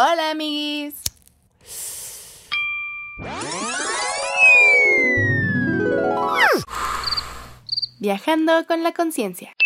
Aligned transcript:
Hola, 0.00 0.30
amiguis. 0.30 0.94
Viajando 7.98 8.64
con 8.68 8.84
la 8.84 8.92
conciencia. 8.92 9.56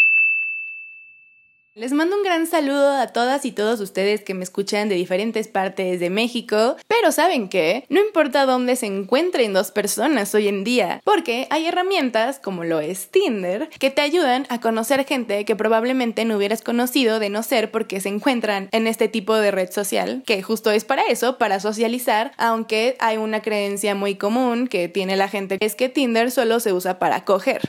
Les 1.75 1.93
mando 1.93 2.17
un 2.17 2.23
gran 2.23 2.47
saludo 2.47 2.93
a 2.93 3.07
todas 3.07 3.47
y 3.47 3.51
todos 3.51 3.81
ustedes 3.81 4.23
que 4.23 4.35
me 4.35 4.45
escuchan 4.45 4.91
de 4.91 4.95
diferentes 4.95 5.49
partes 5.49 6.01
de 6.01 6.11
México, 6.11 6.77
pero 6.87 7.13
¿saben 7.13 7.49
qué? 7.49 7.87
No 7.89 7.99
importa 7.99 8.45
dónde 8.45 8.77
se 8.77 8.85
encuentren 8.85 9.55
dos 9.55 9.71
personas 9.71 10.35
hoy 10.35 10.49
en 10.49 10.65
día, 10.65 11.01
porque 11.03 11.47
hay 11.49 11.65
herramientas 11.65 12.39
como 12.39 12.65
lo 12.65 12.81
es 12.81 13.09
Tinder 13.09 13.71
que 13.71 13.89
te 13.91 14.03
ayudan 14.03 14.47
a 14.51 14.61
conocer 14.61 15.07
gente 15.07 15.47
que 15.47 15.57
probablemente 15.57 16.27
no 16.27 16.37
hubieras 16.37 16.61
conocido 16.61 17.19
de 17.19 17.31
no 17.31 17.43
ser 17.43 17.71
porque 17.71 18.03
se 18.03 18.11
encuentran 18.11 18.69
en 18.73 18.87
este 18.87 19.09
tipo 19.09 19.35
de 19.37 19.51
red 19.51 19.71
social, 19.71 20.23
que 20.27 20.43
justo 20.43 20.71
es 20.73 20.85
para 20.85 21.05
eso, 21.07 21.39
para 21.39 21.59
socializar, 21.59 22.33
aunque 22.37 22.97
hay 22.99 23.17
una 23.17 23.41
creencia 23.41 23.95
muy 23.95 24.17
común 24.17 24.69
que 24.69 24.91
tiene 24.91 25.17
la 25.17 25.29
gente, 25.29 25.57
es 25.59 25.75
que 25.75 25.89
Tinder 25.89 26.31
solo 26.33 26.61
se 26.61 26.75
usa 26.75 26.99
para 26.99 27.25
coger. 27.25 27.63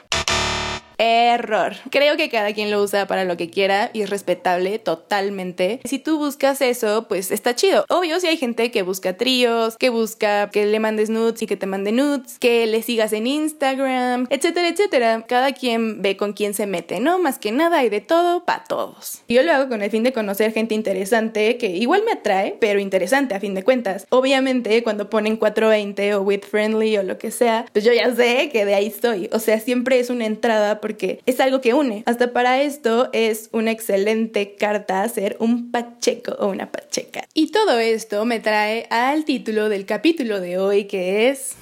Error. 1.04 1.76
Creo 1.90 2.16
que 2.16 2.30
cada 2.30 2.54
quien 2.54 2.72
lo 2.72 2.82
usa 2.82 3.08
para 3.08 3.26
lo 3.26 3.36
que 3.36 3.50
quiera 3.50 3.90
y 3.92 4.04
es 4.04 4.10
respetable 4.10 4.80
totalmente. 4.80 5.82
Si 5.84 6.00
tú 6.00 6.18
buscas 6.18 6.62
eso, 6.62 7.10
pues 7.10 7.30
está 7.30 7.56
chido. 7.56 7.84
Obvio, 7.90 8.22
si 8.22 8.28
hay 8.28 8.38
gente 8.38 8.72
que 8.72 8.84
busca 8.84 9.18
tríos, 9.18 9.76
que 9.76 9.90
busca 9.90 10.50
que 10.50 10.66
le 10.66 10.80
mandes 10.80 11.10
nudes 11.10 11.42
y 11.42 11.46
que 11.46 11.58
te 11.58 11.66
mande 11.66 11.92
nudes, 11.92 12.40
que 12.40 12.66
le 12.68 12.82
sigas 12.82 13.12
en 13.12 13.28
Instagram, 13.28 14.28
etcétera, 14.30 14.70
etcétera. 14.70 15.26
Cada 15.28 15.52
quien 15.52 16.02
ve 16.02 16.16
con 16.16 16.32
quién 16.32 16.54
se 16.54 16.68
mete, 16.68 17.02
¿no? 17.02 17.20
Más 17.20 17.38
que 17.38 17.52
nada 17.52 17.80
hay 17.80 17.90
de 17.90 18.00
todo 18.00 18.46
para 18.46 18.64
todos. 18.64 19.24
Yo 19.28 19.44
lo 19.44 19.52
hago 19.52 19.68
con 19.68 19.82
el 19.82 19.92
fin 19.92 20.04
de 20.04 20.14
conocer 20.14 20.54
gente 20.54 20.74
interesante 20.74 21.58
que 21.58 21.68
igual 21.68 22.04
me 22.06 22.14
atrae, 22.14 22.56
pero 22.62 22.80
interesante 22.80 23.36
a 23.36 23.42
fin 23.42 23.56
de 23.56 23.64
cuentas. 23.64 24.08
Obviamente, 24.10 24.82
cuando 24.84 25.10
ponen 25.10 25.36
420 25.36 26.16
o 26.16 26.22
with 26.22 26.44
friendly 26.50 26.96
o 26.96 27.04
lo 27.04 27.18
que 27.18 27.30
sea, 27.30 27.66
pues 27.74 27.84
yo 27.84 27.92
ya 27.92 28.16
sé 28.16 28.50
que 28.54 28.64
de 28.64 28.76
ahí 28.76 28.88
estoy. 28.88 29.30
O 29.34 29.40
sea, 29.40 29.60
siempre 29.60 30.00
es 30.00 30.10
una 30.10 30.26
entrada 30.26 30.80
porque 30.80 30.93
es 31.26 31.40
algo 31.40 31.62
que 31.62 31.74
une. 31.74 32.04
Hasta 32.06 32.34
para 32.34 32.62
esto 32.62 33.10
es 33.14 33.50
una 33.52 33.72
excelente 33.72 34.56
carta 34.56 35.08
ser 35.10 35.38
un 35.40 35.72
pacheco 35.72 36.34
o 36.40 36.48
una 36.48 36.72
pacheca. 36.72 37.26
Y 37.34 37.52
todo 37.52 37.80
esto 37.80 38.26
me 38.26 38.40
trae 38.40 38.88
al 38.90 39.26
título 39.26 39.70
del 39.70 39.86
capítulo 39.86 40.40
de 40.40 40.58
hoy 40.58 40.86
que 40.86 41.30
es 41.30 41.56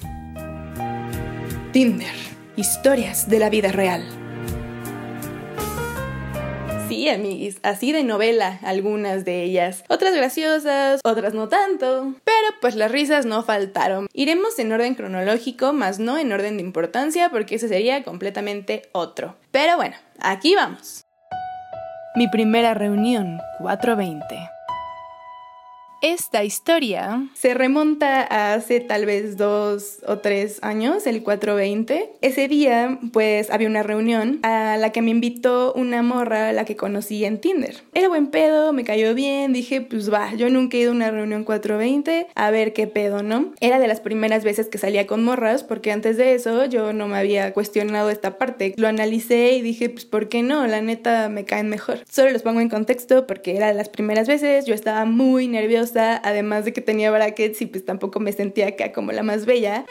Tinder, 1.71 2.13
historias 2.55 3.29
de 3.29 3.39
la 3.39 3.49
vida 3.49 3.71
real. 3.71 4.20
Sí, 6.91 7.07
amigos, 7.07 7.55
así 7.63 7.93
de 7.93 8.03
novela 8.03 8.59
algunas 8.63 9.23
de 9.23 9.43
ellas. 9.43 9.85
Otras 9.87 10.13
graciosas, 10.13 10.99
otras 11.05 11.33
no 11.33 11.47
tanto. 11.47 12.15
Pero 12.25 12.47
pues 12.59 12.75
las 12.75 12.91
risas 12.91 13.25
no 13.25 13.43
faltaron. 13.43 14.09
Iremos 14.11 14.59
en 14.59 14.73
orden 14.73 14.95
cronológico, 14.95 15.71
más 15.71 15.99
no 15.99 16.17
en 16.17 16.33
orden 16.33 16.57
de 16.57 16.63
importancia, 16.63 17.29
porque 17.29 17.55
ese 17.55 17.69
sería 17.69 18.03
completamente 18.03 18.89
otro. 18.91 19.37
Pero 19.51 19.77
bueno, 19.77 19.95
aquí 20.19 20.53
vamos. 20.53 21.05
Mi 22.17 22.27
primera 22.27 22.73
reunión, 22.73 23.39
420. 23.59 24.60
Esta 26.01 26.43
historia 26.43 27.27
se 27.35 27.53
remonta 27.53 28.25
a 28.27 28.55
hace 28.55 28.79
tal 28.79 29.05
vez 29.05 29.37
dos 29.37 29.99
o 30.07 30.17
tres 30.17 30.57
años, 30.63 31.05
el 31.05 31.21
420. 31.21 32.13
Ese 32.21 32.47
día, 32.47 32.97
pues 33.13 33.51
había 33.51 33.67
una 33.67 33.83
reunión 33.83 34.39
a 34.41 34.77
la 34.77 34.91
que 34.91 35.03
me 35.03 35.11
invitó 35.11 35.73
una 35.73 36.01
morra 36.01 36.49
a 36.49 36.53
la 36.53 36.65
que 36.65 36.75
conocí 36.75 37.23
en 37.23 37.39
Tinder. 37.39 37.83
Era 37.93 38.07
buen 38.07 38.31
pedo, 38.31 38.73
me 38.73 38.83
cayó 38.83 39.13
bien, 39.13 39.53
dije, 39.53 39.81
pues 39.81 40.11
va, 40.11 40.33
yo 40.33 40.49
nunca 40.49 40.75
he 40.75 40.79
ido 40.79 40.91
a 40.91 40.95
una 40.95 41.11
reunión 41.11 41.43
420, 41.43 42.25
a 42.33 42.49
ver 42.49 42.73
qué 42.73 42.87
pedo, 42.87 43.21
¿no? 43.21 43.53
Era 43.59 43.77
de 43.77 43.87
las 43.87 43.99
primeras 43.99 44.43
veces 44.43 44.69
que 44.69 44.79
salía 44.79 45.05
con 45.05 45.23
morras, 45.23 45.63
porque 45.63 45.91
antes 45.91 46.17
de 46.17 46.33
eso 46.33 46.65
yo 46.65 46.93
no 46.93 47.07
me 47.07 47.17
había 47.19 47.53
cuestionado 47.53 48.09
esta 48.09 48.39
parte. 48.39 48.73
Lo 48.75 48.87
analicé 48.87 49.51
y 49.51 49.61
dije, 49.61 49.91
pues, 49.91 50.05
¿por 50.05 50.29
qué 50.29 50.41
no? 50.41 50.65
La 50.65 50.81
neta 50.81 51.29
me 51.29 51.45
caen 51.45 51.69
mejor. 51.69 51.99
Solo 52.09 52.31
los 52.31 52.41
pongo 52.41 52.59
en 52.59 52.69
contexto 52.69 53.27
porque 53.27 53.55
era 53.55 53.67
de 53.67 53.75
las 53.75 53.89
primeras 53.89 54.27
veces, 54.27 54.65
yo 54.65 54.73
estaba 54.73 55.05
muy 55.05 55.47
nerviosa 55.47 55.90
además 55.97 56.65
de 56.65 56.73
que 56.73 56.81
tenía 56.81 57.11
brackets 57.11 57.61
y 57.61 57.65
pues 57.65 57.85
tampoco 57.85 58.19
me 58.19 58.31
sentía 58.31 58.67
acá 58.67 58.91
como 58.91 59.11
la 59.11 59.23
más 59.23 59.45
bella. 59.45 59.85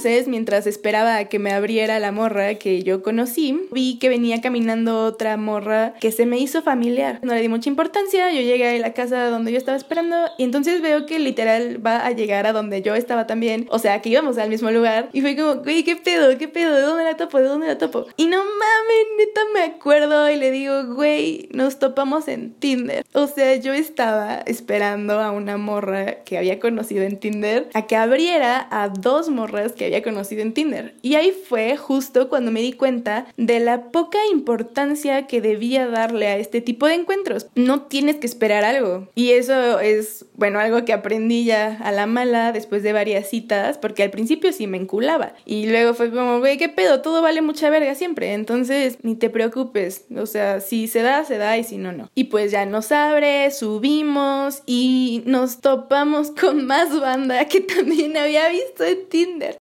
Entonces, 0.00 0.28
mientras 0.28 0.66
esperaba 0.66 1.18
a 1.18 1.24
que 1.26 1.38
me 1.38 1.52
abriera 1.52 1.98
la 1.98 2.10
morra 2.10 2.54
que 2.54 2.82
yo 2.82 3.02
conocí, 3.02 3.68
vi 3.70 3.98
que 3.98 4.08
venía 4.08 4.40
caminando 4.40 5.04
otra 5.04 5.36
morra 5.36 5.92
que 6.00 6.10
se 6.10 6.24
me 6.24 6.38
hizo 6.38 6.62
familiar. 6.62 7.18
No 7.22 7.34
le 7.34 7.42
di 7.42 7.48
mucha 7.48 7.68
importancia, 7.68 8.32
yo 8.32 8.40
llegué 8.40 8.66
a 8.66 8.78
la 8.78 8.94
casa 8.94 9.28
donde 9.28 9.52
yo 9.52 9.58
estaba 9.58 9.76
esperando 9.76 10.16
y 10.38 10.44
entonces 10.44 10.80
veo 10.80 11.04
que 11.04 11.18
literal 11.18 11.84
va 11.84 12.06
a 12.06 12.12
llegar 12.12 12.46
a 12.46 12.54
donde 12.54 12.80
yo 12.80 12.94
estaba 12.94 13.26
también, 13.26 13.66
o 13.70 13.78
sea, 13.78 14.00
que 14.00 14.08
íbamos 14.08 14.38
al 14.38 14.48
mismo 14.48 14.70
lugar 14.70 15.10
y 15.12 15.20
fue 15.20 15.36
como, 15.36 15.56
güey, 15.56 15.84
¿qué 15.84 15.96
pedo? 15.96 16.38
¿Qué 16.38 16.48
pedo? 16.48 16.74
¿De 16.74 16.80
dónde 16.80 17.04
la 17.04 17.18
topo? 17.18 17.36
¿De 17.36 17.44
dónde 17.44 17.66
la 17.66 17.76
topo? 17.76 18.06
Y 18.16 18.24
no 18.24 18.38
mames, 18.38 19.06
neta 19.18 19.42
me 19.52 19.60
acuerdo 19.64 20.30
y 20.30 20.36
le 20.36 20.50
digo, 20.50 20.94
güey, 20.94 21.50
nos 21.52 21.78
topamos 21.78 22.26
en 22.28 22.54
Tinder. 22.54 23.04
O 23.12 23.26
sea, 23.26 23.54
yo 23.56 23.74
estaba 23.74 24.36
esperando 24.46 25.20
a 25.20 25.30
una 25.30 25.58
morra 25.58 26.22
que 26.24 26.38
había 26.38 26.58
conocido 26.58 27.02
en 27.02 27.18
Tinder 27.18 27.68
a 27.74 27.86
que 27.86 27.96
abriera 27.96 28.66
a 28.70 28.88
dos 28.88 29.28
morras 29.28 29.72
que 29.72 29.89
había 29.90 30.02
conocido 30.02 30.42
en 30.42 30.54
Tinder. 30.54 30.94
Y 31.02 31.14
ahí 31.14 31.32
fue 31.32 31.76
justo 31.76 32.28
cuando 32.28 32.50
me 32.50 32.60
di 32.60 32.72
cuenta 32.72 33.26
de 33.36 33.60
la 33.60 33.90
poca 33.90 34.18
importancia 34.32 35.26
que 35.26 35.40
debía 35.40 35.86
darle 35.86 36.28
a 36.28 36.36
este 36.36 36.60
tipo 36.60 36.86
de 36.86 36.94
encuentros. 36.94 37.48
No 37.54 37.82
tienes 37.82 38.16
que 38.16 38.26
esperar 38.26 38.64
algo. 38.64 39.08
Y 39.14 39.30
eso 39.32 39.80
es, 39.80 40.26
bueno, 40.34 40.58
algo 40.58 40.84
que 40.84 40.92
aprendí 40.92 41.44
ya 41.44 41.78
a 41.82 41.92
la 41.92 42.06
mala 42.06 42.52
después 42.52 42.82
de 42.82 42.92
varias 42.92 43.28
citas, 43.28 43.78
porque 43.78 44.02
al 44.02 44.10
principio 44.10 44.52
sí 44.52 44.66
me 44.66 44.78
enculaba. 44.78 45.34
Y 45.44 45.66
luego 45.66 45.94
fue 45.94 46.10
como, 46.10 46.38
güey, 46.38 46.58
¿qué 46.58 46.68
pedo? 46.68 47.00
Todo 47.02 47.22
vale 47.22 47.42
mucha 47.42 47.70
verga 47.70 47.94
siempre. 47.94 48.34
Entonces, 48.34 48.98
ni 49.02 49.14
te 49.14 49.30
preocupes. 49.30 50.04
O 50.16 50.26
sea, 50.26 50.60
si 50.60 50.88
se 50.88 51.02
da, 51.02 51.24
se 51.24 51.38
da 51.38 51.58
y 51.58 51.64
si 51.64 51.76
no, 51.76 51.92
no. 51.92 52.10
Y 52.14 52.24
pues 52.24 52.50
ya 52.50 52.66
nos 52.66 52.92
abre, 52.92 53.50
subimos 53.50 54.62
y 54.66 55.22
nos 55.26 55.60
topamos 55.60 56.30
con 56.30 56.66
más 56.66 56.98
banda 56.98 57.46
que 57.46 57.60
también 57.60 58.16
había 58.16 58.48
visto 58.48 58.84
en 58.84 59.08
Tinder. 59.08 59.58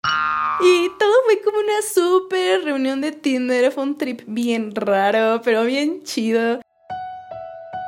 Y 0.60 0.88
todo 0.98 1.12
fue 1.24 1.40
como 1.42 1.58
una 1.58 1.82
super 1.82 2.64
reunión 2.64 3.00
de 3.00 3.12
Tinder. 3.12 3.70
Fue 3.70 3.84
un 3.84 3.96
trip 3.96 4.22
bien 4.26 4.74
raro, 4.74 5.40
pero 5.42 5.64
bien 5.64 6.02
chido. 6.02 6.60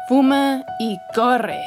Fuma 0.08 0.64
y 0.78 0.96
corre. 1.14 1.60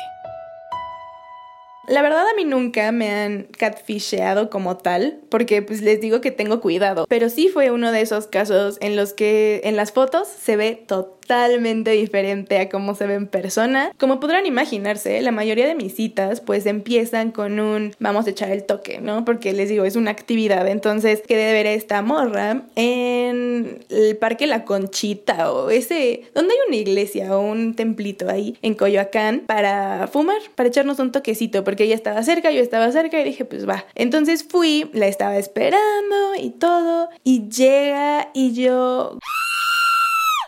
La 1.87 2.01
verdad 2.01 2.21
a 2.21 2.33
mí 2.35 2.45
nunca 2.45 2.91
me 2.93 3.09
han 3.11 3.43
catfisheado 3.57 4.49
como 4.49 4.77
tal, 4.77 5.19
porque 5.29 5.61
pues 5.61 5.81
les 5.81 5.99
digo 5.99 6.21
que 6.21 6.31
tengo 6.31 6.61
cuidado, 6.61 7.05
pero 7.09 7.29
sí 7.29 7.49
fue 7.49 7.71
uno 7.71 7.91
de 7.91 8.01
esos 8.01 8.27
casos 8.27 8.77
en 8.79 8.95
los 8.95 9.13
que 9.13 9.61
en 9.65 9.75
las 9.75 9.91
fotos 9.91 10.27
se 10.27 10.55
ve 10.55 10.81
totalmente 10.87 11.91
diferente 11.91 12.57
a 12.59 12.69
cómo 12.69 12.95
se 12.95 13.05
ve 13.05 13.15
en 13.15 13.27
persona. 13.27 13.91
Como 13.97 14.21
podrán 14.21 14.45
imaginarse, 14.45 15.21
la 15.21 15.31
mayoría 15.31 15.67
de 15.67 15.75
mis 15.75 15.93
citas 15.93 16.39
pues 16.39 16.65
empiezan 16.65 17.31
con 17.31 17.59
un 17.59 17.93
vamos 17.99 18.27
a 18.27 18.29
echar 18.29 18.49
el 18.51 18.63
toque, 18.63 19.01
¿no? 19.01 19.25
Porque 19.25 19.51
les 19.51 19.67
digo, 19.67 19.83
es 19.83 19.97
una 19.97 20.11
actividad, 20.11 20.67
entonces 20.69 21.21
quedé 21.27 21.47
de 21.47 21.53
ver 21.53 21.67
a 21.67 21.73
esta 21.73 22.01
morra 22.01 22.61
en 22.75 23.72
el 24.03 24.17
Parque 24.17 24.47
La 24.47 24.65
Conchita 24.65 25.51
o 25.51 25.69
ese, 25.69 26.23
donde 26.33 26.53
hay 26.53 26.59
una 26.67 26.77
iglesia 26.77 27.37
o 27.37 27.41
un 27.41 27.75
templito 27.75 28.29
ahí 28.29 28.57
en 28.61 28.75
Coyoacán 28.75 29.43
para 29.45 30.07
fumar, 30.07 30.41
para 30.55 30.69
echarnos 30.69 30.99
un 30.99 31.11
toquecito 31.11 31.63
porque 31.63 31.83
ella 31.85 31.95
estaba 31.95 32.23
cerca, 32.23 32.51
yo 32.51 32.61
estaba 32.61 32.91
cerca 32.91 33.19
y 33.19 33.23
dije, 33.23 33.45
pues 33.45 33.67
va. 33.67 33.85
Entonces 33.95 34.45
fui, 34.47 34.89
la 34.93 35.07
estaba 35.07 35.37
esperando 35.37 36.35
y 36.39 36.51
todo, 36.51 37.09
y 37.23 37.49
llega 37.49 38.29
y 38.33 38.53
yo... 38.53 39.17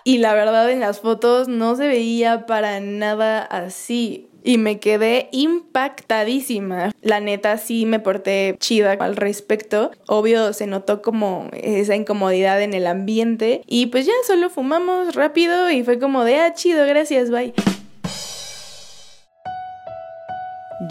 Y 0.08 0.20
la 0.20 0.36
verdad 0.36 0.70
en 0.70 0.82
las 0.82 1.00
fotos 1.00 1.48
no 1.48 1.76
se 1.76 1.88
veía 1.88 2.46
para 2.46 2.80
nada 2.80 3.42
así. 3.42 4.30
Y 4.48 4.60
me 4.60 4.80
quedé 4.80 5.28
impactadísima. 5.32 6.92
La 7.02 7.20
neta 7.20 7.58
sí 7.58 7.88
me 7.88 8.00
porté 8.00 8.56
chida 8.60 8.94
al 8.94 9.16
respecto. 9.16 9.90
Obvio 10.08 10.54
se 10.54 10.68
notó 10.68 11.02
como 11.02 11.50
esa 11.52 11.96
incomodidad 11.96 12.62
en 12.62 12.76
el 12.76 12.86
ambiente. 12.86 13.64
Y 13.66 13.88
pues 13.88 14.06
ya 14.06 14.14
solo 14.28 14.52
fumamos 14.52 15.16
rápido 15.16 15.72
y 15.72 15.84
fue 15.84 15.98
como 15.98 16.24
de, 16.24 16.36
ah, 16.36 16.54
chido, 16.54 16.86
gracias, 16.86 17.32
bye. 17.32 17.56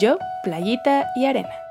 Yo, 0.01 0.19
playita 0.43 1.07
y 1.15 1.27
arena. 1.27 1.64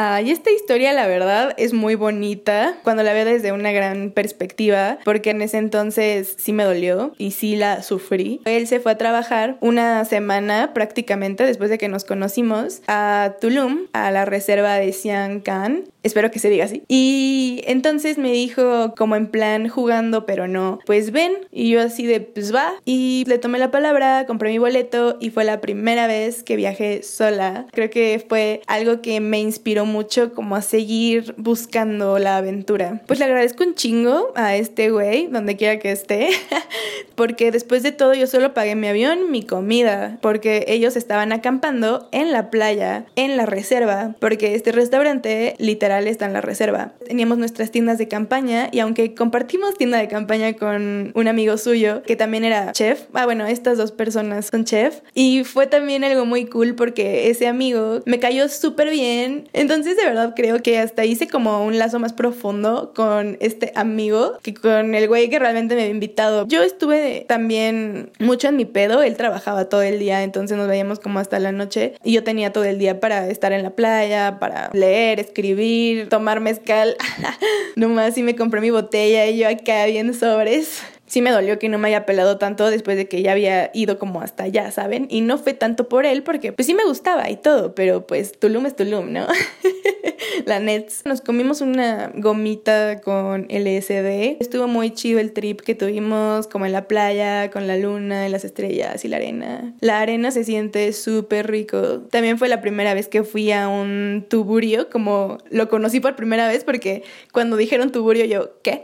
Ah, 0.00 0.22
y 0.22 0.30
esta 0.30 0.52
historia, 0.52 0.92
la 0.92 1.08
verdad, 1.08 1.54
es 1.56 1.72
muy 1.72 1.96
bonita 1.96 2.78
cuando 2.84 3.02
la 3.02 3.12
veo 3.12 3.24
desde 3.24 3.50
una 3.50 3.72
gran 3.72 4.12
perspectiva, 4.12 4.96
porque 5.04 5.30
en 5.30 5.42
ese 5.42 5.58
entonces 5.58 6.36
sí 6.38 6.52
me 6.52 6.62
dolió 6.62 7.14
y 7.18 7.32
sí 7.32 7.56
la 7.56 7.82
sufrí. 7.82 8.40
Él 8.44 8.68
se 8.68 8.78
fue 8.78 8.92
a 8.92 8.96
trabajar 8.96 9.56
una 9.60 10.04
semana 10.04 10.72
prácticamente 10.72 11.44
después 11.44 11.68
de 11.68 11.78
que 11.78 11.88
nos 11.88 12.04
conocimos 12.04 12.80
a 12.86 13.34
Tulum, 13.40 13.88
a 13.92 14.12
la 14.12 14.24
reserva 14.24 14.74
de 14.74 14.92
Sian 14.92 15.40
Khan 15.40 15.86
Espero 16.08 16.30
que 16.30 16.38
se 16.38 16.48
diga 16.48 16.64
así. 16.64 16.82
Y 16.88 17.60
entonces 17.66 18.16
me 18.16 18.32
dijo, 18.32 18.94
como 18.96 19.14
en 19.14 19.26
plan 19.26 19.68
jugando, 19.68 20.24
pero 20.24 20.48
no, 20.48 20.78
pues 20.86 21.12
ven. 21.12 21.32
Y 21.52 21.68
yo 21.68 21.82
así 21.82 22.06
de, 22.06 22.22
pues 22.22 22.54
va. 22.54 22.72
Y 22.86 23.24
le 23.26 23.36
tomé 23.36 23.58
la 23.58 23.70
palabra, 23.70 24.24
compré 24.26 24.48
mi 24.48 24.56
boleto 24.56 25.18
y 25.20 25.28
fue 25.28 25.44
la 25.44 25.60
primera 25.60 26.06
vez 26.06 26.42
que 26.42 26.56
viajé 26.56 27.02
sola. 27.02 27.66
Creo 27.72 27.90
que 27.90 28.24
fue 28.26 28.62
algo 28.66 29.02
que 29.02 29.20
me 29.20 29.38
inspiró 29.38 29.84
mucho 29.84 30.32
como 30.32 30.56
a 30.56 30.62
seguir 30.62 31.34
buscando 31.36 32.18
la 32.18 32.38
aventura. 32.38 33.02
Pues 33.06 33.18
le 33.18 33.26
agradezco 33.26 33.64
un 33.64 33.74
chingo 33.74 34.32
a 34.34 34.56
este 34.56 34.90
güey, 34.90 35.26
donde 35.26 35.56
quiera 35.56 35.78
que 35.78 35.92
esté, 35.92 36.30
porque 37.16 37.52
después 37.52 37.82
de 37.82 37.92
todo 37.92 38.14
yo 38.14 38.26
solo 38.26 38.54
pagué 38.54 38.76
mi 38.76 38.88
avión, 38.88 39.30
mi 39.30 39.42
comida, 39.42 40.18
porque 40.22 40.64
ellos 40.68 40.96
estaban 40.96 41.32
acampando 41.32 42.08
en 42.12 42.32
la 42.32 42.50
playa, 42.50 43.04
en 43.14 43.36
la 43.36 43.44
reserva, 43.44 44.14
porque 44.20 44.54
este 44.54 44.72
restaurante 44.72 45.54
literal 45.58 45.97
está 46.06 46.26
en 46.26 46.32
la 46.32 46.40
reserva. 46.40 46.92
Teníamos 47.06 47.38
nuestras 47.38 47.70
tiendas 47.70 47.98
de 47.98 48.08
campaña 48.08 48.68
y 48.72 48.80
aunque 48.80 49.14
compartimos 49.14 49.76
tienda 49.76 49.98
de 49.98 50.08
campaña 50.08 50.52
con 50.54 51.12
un 51.14 51.28
amigo 51.28 51.56
suyo 51.56 52.02
que 52.02 52.16
también 52.16 52.44
era 52.44 52.72
chef, 52.72 53.04
ah 53.12 53.24
bueno, 53.24 53.46
estas 53.46 53.78
dos 53.78 53.92
personas 53.92 54.46
son 54.46 54.64
chef 54.64 55.00
y 55.14 55.44
fue 55.44 55.66
también 55.66 56.04
algo 56.04 56.24
muy 56.24 56.46
cool 56.46 56.74
porque 56.74 57.30
ese 57.30 57.46
amigo 57.46 58.00
me 58.06 58.18
cayó 58.18 58.48
súper 58.48 58.90
bien, 58.90 59.48
entonces 59.52 59.96
de 59.96 60.04
verdad 60.04 60.34
creo 60.36 60.62
que 60.62 60.78
hasta 60.78 61.04
hice 61.04 61.28
como 61.28 61.64
un 61.64 61.78
lazo 61.78 61.98
más 61.98 62.12
profundo 62.12 62.92
con 62.94 63.36
este 63.40 63.72
amigo 63.74 64.38
que 64.42 64.54
con 64.54 64.94
el 64.94 65.08
güey 65.08 65.28
que 65.30 65.38
realmente 65.38 65.74
me 65.74 65.82
había 65.82 65.92
invitado. 65.92 66.46
Yo 66.46 66.62
estuve 66.62 67.24
también 67.28 68.10
mucho 68.18 68.48
en 68.48 68.56
mi 68.56 68.64
pedo, 68.64 69.02
él 69.02 69.16
trabajaba 69.16 69.68
todo 69.68 69.82
el 69.82 69.98
día, 69.98 70.22
entonces 70.22 70.56
nos 70.56 70.68
veíamos 70.68 71.00
como 71.00 71.18
hasta 71.18 71.38
la 71.38 71.52
noche 71.52 71.94
y 72.04 72.12
yo 72.12 72.24
tenía 72.24 72.52
todo 72.52 72.64
el 72.64 72.78
día 72.78 73.00
para 73.00 73.28
estar 73.28 73.52
en 73.52 73.62
la 73.62 73.70
playa, 73.70 74.38
para 74.38 74.70
leer, 74.72 75.20
escribir, 75.20 75.77
tomar 76.08 76.40
mezcal. 76.40 76.96
Nomás 77.76 78.16
y 78.18 78.22
me 78.22 78.36
compré 78.36 78.60
mi 78.60 78.70
botella 78.70 79.26
y 79.26 79.38
yo 79.38 79.48
acá 79.48 79.86
bien 79.86 80.14
sobres 80.14 80.82
sí 81.08 81.22
me 81.22 81.30
dolió 81.30 81.58
que 81.58 81.68
no 81.68 81.78
me 81.78 81.88
haya 81.88 82.06
pelado 82.06 82.38
tanto 82.38 82.70
después 82.70 82.96
de 82.96 83.08
que 83.08 83.22
ya 83.22 83.32
había 83.32 83.70
ido 83.74 83.98
como 83.98 84.20
hasta 84.22 84.44
allá, 84.44 84.70
¿saben? 84.70 85.06
Y 85.10 85.22
no 85.22 85.38
fue 85.38 85.54
tanto 85.54 85.88
por 85.88 86.06
él, 86.06 86.22
porque 86.22 86.52
pues 86.52 86.66
sí 86.66 86.74
me 86.74 86.84
gustaba 86.84 87.28
y 87.30 87.36
todo, 87.36 87.74
pero 87.74 88.06
pues 88.06 88.38
Tulum 88.38 88.66
es 88.66 88.76
Tulum, 88.76 89.12
¿no? 89.12 89.26
La 90.46 90.60
Nets. 90.60 91.02
Nos 91.04 91.20
comimos 91.20 91.60
una 91.60 92.12
gomita 92.14 93.00
con 93.00 93.46
LSD. 93.48 94.36
Estuvo 94.40 94.68
muy 94.68 94.90
chido 94.90 95.20
el 95.20 95.32
trip 95.32 95.60
que 95.60 95.74
tuvimos 95.74 96.46
como 96.46 96.66
en 96.66 96.72
la 96.72 96.86
playa, 96.86 97.50
con 97.50 97.66
la 97.66 97.76
luna, 97.76 98.28
las 98.28 98.44
estrellas 98.44 99.04
y 99.04 99.08
la 99.08 99.16
arena. 99.16 99.74
La 99.80 100.00
arena 100.00 100.30
se 100.30 100.44
siente 100.44 100.92
súper 100.92 101.50
rico. 101.50 102.00
También 102.10 102.38
fue 102.38 102.48
la 102.48 102.60
primera 102.60 102.94
vez 102.94 103.08
que 103.08 103.24
fui 103.24 103.52
a 103.52 103.68
un 103.68 104.26
tuburio, 104.28 104.90
como 104.90 105.38
lo 105.50 105.68
conocí 105.68 106.00
por 106.00 106.16
primera 106.16 106.48
vez, 106.48 106.64
porque 106.64 107.02
cuando 107.32 107.56
dijeron 107.56 107.92
tuburio 107.92 108.24
yo, 108.24 108.60
¿qué? 108.62 108.82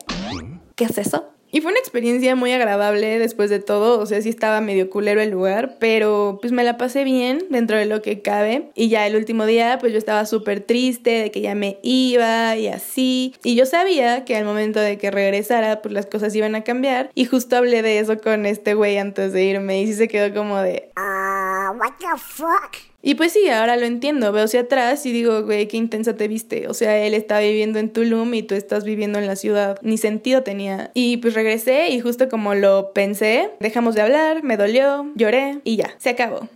¿Qué 0.76 0.84
es 0.84 0.98
eso? 0.98 1.33
Y 1.54 1.60
fue 1.60 1.70
una 1.70 1.78
experiencia 1.78 2.34
muy 2.34 2.50
agradable 2.50 3.20
después 3.20 3.48
de 3.48 3.60
todo, 3.60 4.00
o 4.00 4.06
sea, 4.06 4.20
sí 4.20 4.28
estaba 4.28 4.60
medio 4.60 4.90
culero 4.90 5.20
el 5.20 5.30
lugar, 5.30 5.76
pero 5.78 6.38
pues 6.40 6.52
me 6.52 6.64
la 6.64 6.76
pasé 6.76 7.04
bien 7.04 7.46
dentro 7.48 7.76
de 7.76 7.86
lo 7.86 8.02
que 8.02 8.22
cabe. 8.22 8.72
Y 8.74 8.88
ya 8.88 9.06
el 9.06 9.14
último 9.14 9.46
día, 9.46 9.78
pues 9.78 9.92
yo 9.92 9.98
estaba 9.98 10.26
súper 10.26 10.62
triste 10.62 11.10
de 11.10 11.30
que 11.30 11.42
ya 11.42 11.54
me 11.54 11.78
iba 11.82 12.56
y 12.56 12.66
así. 12.66 13.36
Y 13.44 13.54
yo 13.54 13.66
sabía 13.66 14.24
que 14.24 14.36
al 14.36 14.44
momento 14.44 14.80
de 14.80 14.98
que 14.98 15.12
regresara, 15.12 15.80
pues 15.80 15.94
las 15.94 16.06
cosas 16.06 16.34
iban 16.34 16.56
a 16.56 16.64
cambiar. 16.64 17.12
Y 17.14 17.24
justo 17.24 17.56
hablé 17.56 17.82
de 17.82 18.00
eso 18.00 18.18
con 18.18 18.46
este 18.46 18.74
güey 18.74 18.98
antes 18.98 19.32
de 19.32 19.44
irme 19.44 19.80
y 19.80 19.86
sí 19.86 19.94
se 19.94 20.08
quedó 20.08 20.34
como 20.34 20.58
de... 20.58 20.90
Ah, 20.96 21.72
what 21.78 21.92
the 22.00 22.18
fuck? 22.18 22.93
Y 23.06 23.16
pues 23.16 23.34
sí, 23.34 23.50
ahora 23.50 23.76
lo 23.76 23.84
entiendo, 23.84 24.32
veo 24.32 24.44
hacia 24.44 24.60
atrás 24.60 25.04
y 25.04 25.12
digo, 25.12 25.42
güey, 25.42 25.68
qué 25.68 25.76
intensa 25.76 26.16
te 26.16 26.26
viste. 26.26 26.68
O 26.68 26.74
sea, 26.74 26.96
él 26.96 27.12
está 27.12 27.38
viviendo 27.38 27.78
en 27.78 27.92
Tulum 27.92 28.32
y 28.32 28.42
tú 28.42 28.54
estás 28.54 28.84
viviendo 28.84 29.18
en 29.18 29.26
la 29.26 29.36
ciudad. 29.36 29.78
Ni 29.82 29.98
sentido 29.98 30.42
tenía. 30.42 30.90
Y 30.94 31.18
pues 31.18 31.34
regresé 31.34 31.90
y 31.90 32.00
justo 32.00 32.30
como 32.30 32.54
lo 32.54 32.94
pensé, 32.94 33.50
dejamos 33.60 33.94
de 33.94 34.00
hablar, 34.00 34.42
me 34.42 34.56
dolió, 34.56 35.12
lloré 35.16 35.60
y 35.64 35.76
ya, 35.76 35.90
se 35.98 36.08
acabó. 36.08 36.48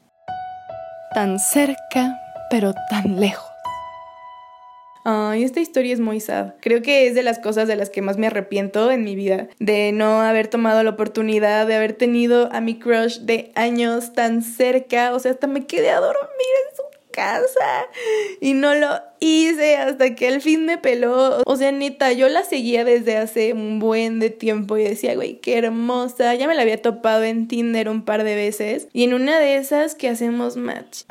Tan 1.15 1.39
cerca, 1.39 2.19
pero 2.51 2.73
tan 2.89 3.21
lejos. 3.21 3.48
Ay, 5.11 5.43
esta 5.43 5.61
historia 5.61 5.95
es 5.95 6.01
muy 6.01 6.21
sad. 6.21 6.57
Creo 6.61 6.83
que 6.83 7.07
es 7.07 7.15
de 7.15 7.23
las 7.23 7.39
cosas 7.39 7.67
de 7.67 7.77
las 7.77 7.89
que 7.89 8.03
más 8.03 8.19
me 8.19 8.27
arrepiento 8.27 8.91
en 8.91 9.05
mi 9.05 9.17
vida. 9.17 9.49
De 9.59 9.91
no 9.91 10.21
haber 10.21 10.49
tomado 10.49 10.83
la 10.83 10.91
oportunidad 10.91 11.67
de 11.67 11.77
haber 11.77 11.95
tenido 11.95 12.53
a 12.53 12.61
mi 12.61 12.79
crush 12.79 13.21
de 13.21 13.51
años 13.55 14.13
tan 14.13 14.43
cerca. 14.43 15.15
O 15.15 15.19
sea, 15.19 15.31
hasta 15.31 15.47
me 15.47 15.65
quedé 15.65 15.89
a 15.89 16.01
dormir 16.01 16.19
en 16.69 16.77
su 16.77 16.83
casa 17.11 17.87
y 18.43 18.53
no 18.53 18.75
lo 18.75 19.01
hice 19.19 19.79
hasta 19.79 20.15
que 20.15 20.29
el 20.29 20.43
fin 20.43 20.67
me 20.67 20.77
peló. 20.77 21.43
O 21.47 21.57
sea, 21.57 21.73
neta, 21.73 22.13
yo 22.13 22.29
la 22.29 22.45
seguía 22.45 22.85
desde 22.85 23.17
hace 23.17 23.55
un 23.55 23.79
buen 23.79 24.21
de 24.21 24.29
tiempo 24.29 24.77
y 24.77 24.85
decía, 24.85 25.15
güey, 25.15 25.41
qué 25.41 25.57
hermosa. 25.57 26.35
Ya 26.35 26.47
me 26.47 26.55
la 26.55 26.61
había 26.61 26.83
topado 26.83 27.25
en 27.25 27.49
Tinder 27.49 27.89
un 27.89 28.05
par 28.05 28.25
de 28.25 28.35
veces 28.35 28.89
y 28.93 29.05
en 29.05 29.15
una 29.15 29.39
de 29.39 29.57
esas 29.57 29.95
que 29.95 30.11
hacemos 30.11 30.59
match 30.59 31.05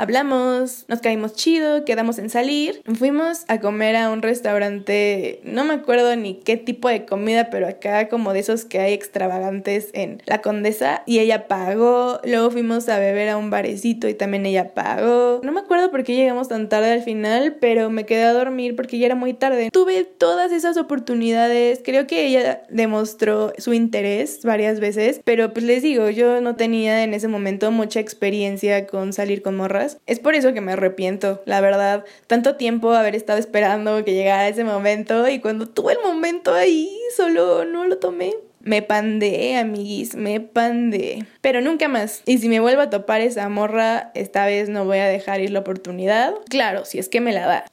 hablamos, 0.00 0.86
nos 0.88 1.00
caímos 1.00 1.34
chido, 1.34 1.84
quedamos 1.84 2.18
en 2.18 2.30
salir. 2.30 2.82
Fuimos 2.94 3.44
a 3.48 3.60
comer 3.60 3.96
a 3.96 4.10
un 4.10 4.22
restaurante, 4.22 5.40
no 5.44 5.64
me 5.64 5.74
acuerdo 5.74 6.16
ni 6.16 6.34
qué 6.34 6.56
tipo 6.56 6.88
de 6.88 7.04
comida, 7.04 7.50
pero 7.50 7.68
acá 7.68 8.08
como 8.08 8.32
de 8.32 8.40
esos 8.40 8.64
que 8.64 8.78
hay 8.78 8.94
extravagantes 8.94 9.90
en 9.92 10.22
La 10.24 10.40
Condesa. 10.40 11.02
Y 11.04 11.18
ella 11.18 11.48
pagó. 11.48 12.18
Luego 12.24 12.50
fuimos 12.50 12.88
a 12.88 12.98
beber 12.98 13.28
a 13.28 13.36
un 13.36 13.50
barecito 13.50 14.08
y 14.08 14.14
también 14.14 14.46
ella 14.46 14.72
pagó. 14.72 15.40
No 15.42 15.52
me 15.52 15.60
acuerdo 15.60 15.90
por 15.90 16.02
qué 16.02 16.14
llegamos 16.14 16.48
tan 16.48 16.70
tarde 16.70 16.92
al 16.92 17.02
final, 17.02 17.56
pero 17.60 17.90
me 17.90 18.06
quedé 18.06 18.24
a 18.24 18.32
dormir 18.32 18.76
porque 18.76 18.98
ya 18.98 19.06
era 19.06 19.14
muy 19.14 19.34
tarde. 19.34 19.70
Tuve 19.70 20.04
todas 20.04 20.50
esas 20.50 20.78
oportunidades. 20.78 21.82
Creo 21.84 22.06
que 22.06 22.24
ella 22.26 22.62
demostró 22.70 23.52
su 23.58 23.74
interés 23.74 24.40
varias 24.44 24.80
veces, 24.80 25.20
pero 25.24 25.52
pues 25.52 25.64
les 25.66 25.82
digo, 25.82 26.08
yo 26.08 26.40
no 26.40 26.56
tenía 26.56 27.04
en 27.04 27.12
ese 27.12 27.28
momento 27.28 27.70
mucha 27.70 28.00
experiencia 28.00 28.86
con 28.86 29.12
salir 29.12 29.42
con 29.42 29.56
morras. 29.56 29.89
Es 30.06 30.20
por 30.20 30.34
eso 30.34 30.52
que 30.52 30.60
me 30.60 30.72
arrepiento, 30.72 31.42
la 31.44 31.60
verdad. 31.60 32.04
Tanto 32.26 32.56
tiempo 32.56 32.92
haber 32.92 33.14
estado 33.14 33.38
esperando 33.38 34.04
que 34.04 34.14
llegara 34.14 34.48
ese 34.48 34.64
momento 34.64 35.28
y 35.28 35.40
cuando 35.40 35.68
tuve 35.68 35.94
el 35.94 35.98
momento 36.00 36.54
ahí, 36.54 36.90
solo 37.16 37.64
no 37.64 37.84
lo 37.86 37.98
tomé. 37.98 38.34
Me 38.62 38.82
pandé, 38.82 39.56
amiguis, 39.56 40.14
me 40.14 40.40
pandé. 40.40 41.24
Pero 41.40 41.62
nunca 41.62 41.88
más. 41.88 42.22
Y 42.26 42.38
si 42.38 42.48
me 42.48 42.60
vuelvo 42.60 42.82
a 42.82 42.90
topar 42.90 43.22
esa 43.22 43.48
morra, 43.48 44.10
esta 44.14 44.44
vez 44.44 44.68
no 44.68 44.84
voy 44.84 44.98
a 44.98 45.06
dejar 45.06 45.40
ir 45.40 45.50
la 45.50 45.60
oportunidad. 45.60 46.34
Claro, 46.50 46.84
si 46.84 46.98
es 46.98 47.08
que 47.08 47.22
me 47.22 47.32
la 47.32 47.46
da. 47.46 47.64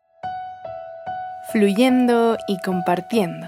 Fluyendo 1.52 2.38
y 2.48 2.58
compartiendo. 2.62 3.48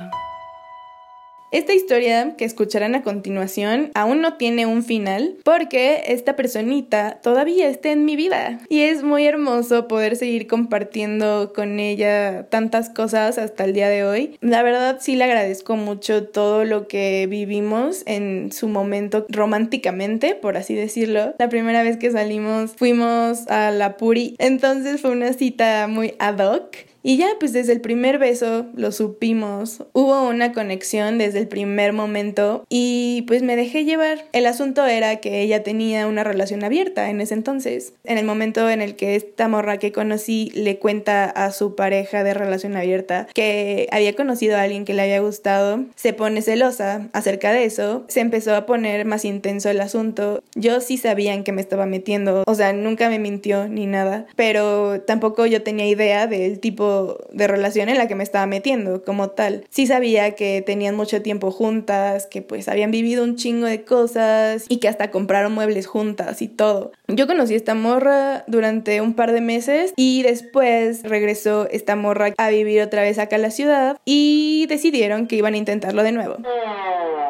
Esta 1.52 1.74
historia 1.74 2.36
que 2.38 2.46
escucharán 2.46 2.94
a 2.94 3.02
continuación 3.02 3.90
aún 3.96 4.22
no 4.22 4.36
tiene 4.36 4.68
un 4.68 4.84
final 4.84 5.38
porque 5.44 6.04
esta 6.08 6.36
personita 6.36 7.20
todavía 7.24 7.68
está 7.70 7.90
en 7.90 8.06
mi 8.06 8.16
vida 8.16 8.60
y 8.70 8.82
es 8.82 9.02
muy 9.02 9.26
hermoso 9.26 9.88
poder 9.88 10.16
seguir 10.16 10.46
compartiendo 10.46 11.52
con 11.56 11.80
ella 11.80 12.48
tantas 12.50 12.92
cosas 12.92 13.40
hasta 13.40 13.66
el 13.66 13.74
día 13.74 13.90
de 13.90 14.04
hoy. 14.04 14.38
La 14.42 14.62
verdad 14.62 14.98
sí 15.02 15.16
le 15.16 15.24
agradezco 15.24 15.76
mucho 15.76 16.28
todo 16.28 16.66
lo 16.66 16.88
que 16.88 17.26
vivimos 17.28 18.04
en 18.06 18.52
su 18.52 18.68
momento 18.68 19.26
románticamente, 19.30 20.36
por 20.36 20.56
así 20.56 20.76
decirlo. 20.76 21.34
La 21.40 21.50
primera 21.50 21.82
vez 21.82 21.98
que 21.98 22.12
salimos 22.12 22.74
fuimos 22.76 23.48
a 23.48 23.72
la 23.72 23.98
Puri, 23.98 24.36
entonces 24.38 25.02
fue 25.02 25.10
una 25.10 25.34
cita 25.34 25.88
muy 25.88 26.14
ad 26.20 26.38
hoc 26.40 26.89
y 27.02 27.18
ya, 27.18 27.28
pues 27.40 27.54
desde 27.54 27.74
el 27.74 27.82
primer 27.82 28.18
beso 28.18 28.66
lo 28.76 28.92
supimos, 28.92 29.84
hubo 29.94 30.28
una 30.28 30.52
conexión 30.52 31.18
desde 31.18 31.40
el 31.40 31.48
primer 31.48 31.94
momento 31.94 32.66
y 32.70 33.24
pues 33.28 33.42
me 33.42 33.56
dejé 33.56 33.86
llevar. 33.86 34.26
El 34.34 34.46
asunto 34.46 34.86
era 34.86 35.18
que 35.18 35.42
ella 35.42 35.64
tenía 35.64 36.08
una 36.08 36.24
relación 36.24 36.64
abierta 36.64 37.10
en 37.10 37.22
ese 37.22 37.34
entonces. 37.34 37.94
En 38.04 38.18
el 38.18 38.26
momento 38.26 38.70
en 38.70 38.82
el 38.82 38.96
que 38.96 39.16
esta 39.16 39.48
morra 39.48 39.78
que 39.78 39.92
conocí 39.92 40.52
le 40.56 40.78
cuenta 40.78 41.26
a 41.26 41.52
su 41.52 41.76
pareja 41.76 42.24
de 42.24 42.34
relación 42.34 42.76
abierta 42.76 43.28
que 43.34 43.88
había 43.92 44.16
conocido 44.16 44.58
a 44.58 44.64
alguien 44.64 44.86
que 44.86 44.94
le 44.94 45.04
había 45.04 45.22
gustado, 45.22 45.86
se 45.96 46.14
pone 46.14 46.42
celosa 46.42 47.10
acerca 47.14 47.52
de 47.52 47.66
eso, 47.66 48.06
se 48.08 48.20
empezó 48.20 48.56
a 48.56 48.66
poner 48.66 49.06
más 49.06 49.26
intenso 49.26 49.70
el 49.70 49.80
asunto. 49.82 50.44
Yo 50.56 50.82
sí 50.82 50.98
sabía 50.98 51.34
en 51.34 51.44
qué 51.44 51.52
me 51.52 51.62
estaba 51.62 51.86
metiendo, 51.86 52.44
o 52.46 52.56
sea, 52.56 52.74
nunca 52.74 53.10
me 53.10 53.20
mintió 53.20 53.68
ni 53.68 53.86
nada, 53.86 54.26
pero 54.36 55.02
tampoco 55.02 55.46
yo 55.46 55.64
tenía 55.64 55.88
idea 55.88 56.28
del 56.28 56.60
tipo 56.60 56.89
de 57.32 57.48
relación 57.48 57.90
en 57.90 57.98
la 57.98 58.08
que 58.08 58.16
me 58.16 58.24
estaba 58.24 58.46
metiendo 58.46 59.04
como 59.04 59.30
tal. 59.30 59.66
Sí 59.70 59.88
sabía 59.88 60.36
que 60.36 60.62
tenían 60.62 60.96
mucho 60.96 61.22
tiempo 61.22 61.52
juntas, 61.52 62.28
que 62.28 62.42
pues 62.42 62.68
habían 62.68 62.92
vivido 62.92 63.24
un 63.24 63.36
chingo 63.36 63.68
de 63.68 63.84
cosas 63.84 64.66
y 64.70 64.78
que 64.78 64.88
hasta 64.88 65.12
compraron 65.12 65.54
muebles 65.54 65.88
juntas 65.88 66.42
y 66.42 66.48
todo. 66.48 66.92
Yo 67.08 67.28
conocí 67.28 67.54
a 67.54 67.58
esta 67.58 67.76
morra 67.76 68.44
durante 68.48 69.02
un 69.02 69.14
par 69.14 69.32
de 69.32 69.42
meses 69.42 69.94
y 69.96 70.24
después 70.24 71.04
regresó 71.04 71.68
esta 71.70 71.96
morra 71.96 72.34
a 72.38 72.50
vivir 72.50 72.82
otra 72.82 73.02
vez 73.02 73.20
acá 73.20 73.38
a 73.38 73.40
la 73.40 73.52
ciudad 73.52 73.98
y 74.06 74.66
decidieron 74.68 75.28
que 75.28 75.36
iban 75.36 75.54
a 75.54 75.58
intentarlo 75.58 76.04
de 76.04 76.12
nuevo. 76.12 76.38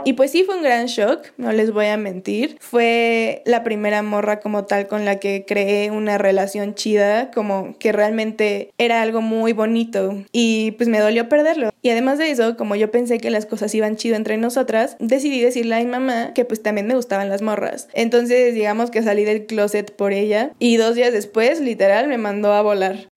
Y 0.06 0.14
pues 0.14 0.32
sí 0.32 0.44
fue 0.44 0.56
un 0.56 0.64
gran 0.64 0.88
shock, 0.88 1.28
no 1.38 1.52
les 1.52 1.72
voy 1.72 1.88
a 1.88 1.98
mentir. 1.98 2.58
Fue 2.60 3.42
la 3.46 3.64
primera 3.64 4.02
morra 4.02 4.40
como 4.40 4.66
tal 4.66 4.88
con 4.88 5.06
la 5.06 5.20
que 5.20 5.46
creé 5.48 5.92
una 5.92 6.18
relación 6.18 6.76
chida, 6.76 7.32
como 7.32 7.76
que 7.80 7.92
realmente 7.92 8.72
era 8.78 9.02
algo 9.02 9.22
muy 9.22 9.54
bonito 9.54 10.24
y 10.32 10.72
pues 10.72 10.90
me 10.90 11.00
dolió 11.00 11.30
perderlo. 11.30 11.72
Y 11.82 11.90
además 11.90 12.18
de 12.18 12.32
eso, 12.32 12.58
como 12.58 12.76
yo 12.76 12.92
pensé 12.92 13.20
que 13.20 13.30
las 13.30 13.46
cosas 13.46 13.74
iban 13.76 13.96
chido 13.96 14.16
entre 14.16 14.38
nosotras, 14.38 14.96
decidí 15.00 15.42
decirle 15.42 15.76
a 15.76 15.80
mi 15.80 15.86
mamá 15.86 16.34
que 16.34 16.46
pues 16.46 16.62
también 16.62 16.88
me 16.88 16.96
gustaban 16.96 17.30
las 17.30 17.42
morras. 17.42 17.88
Entonces 17.94 18.54
digamos 18.54 18.92
que 18.92 19.04
salí 19.04 19.26
del 19.26 19.46
closet 19.46 19.96
por 19.96 20.14
ella 20.14 20.52
y 20.60 20.78
dos 20.78 20.96
días 20.96 21.14
después 21.14 21.60
literal 21.60 22.08
me 22.08 22.18
mandó 22.18 22.54
a 22.54 22.62
volar. 22.62 23.10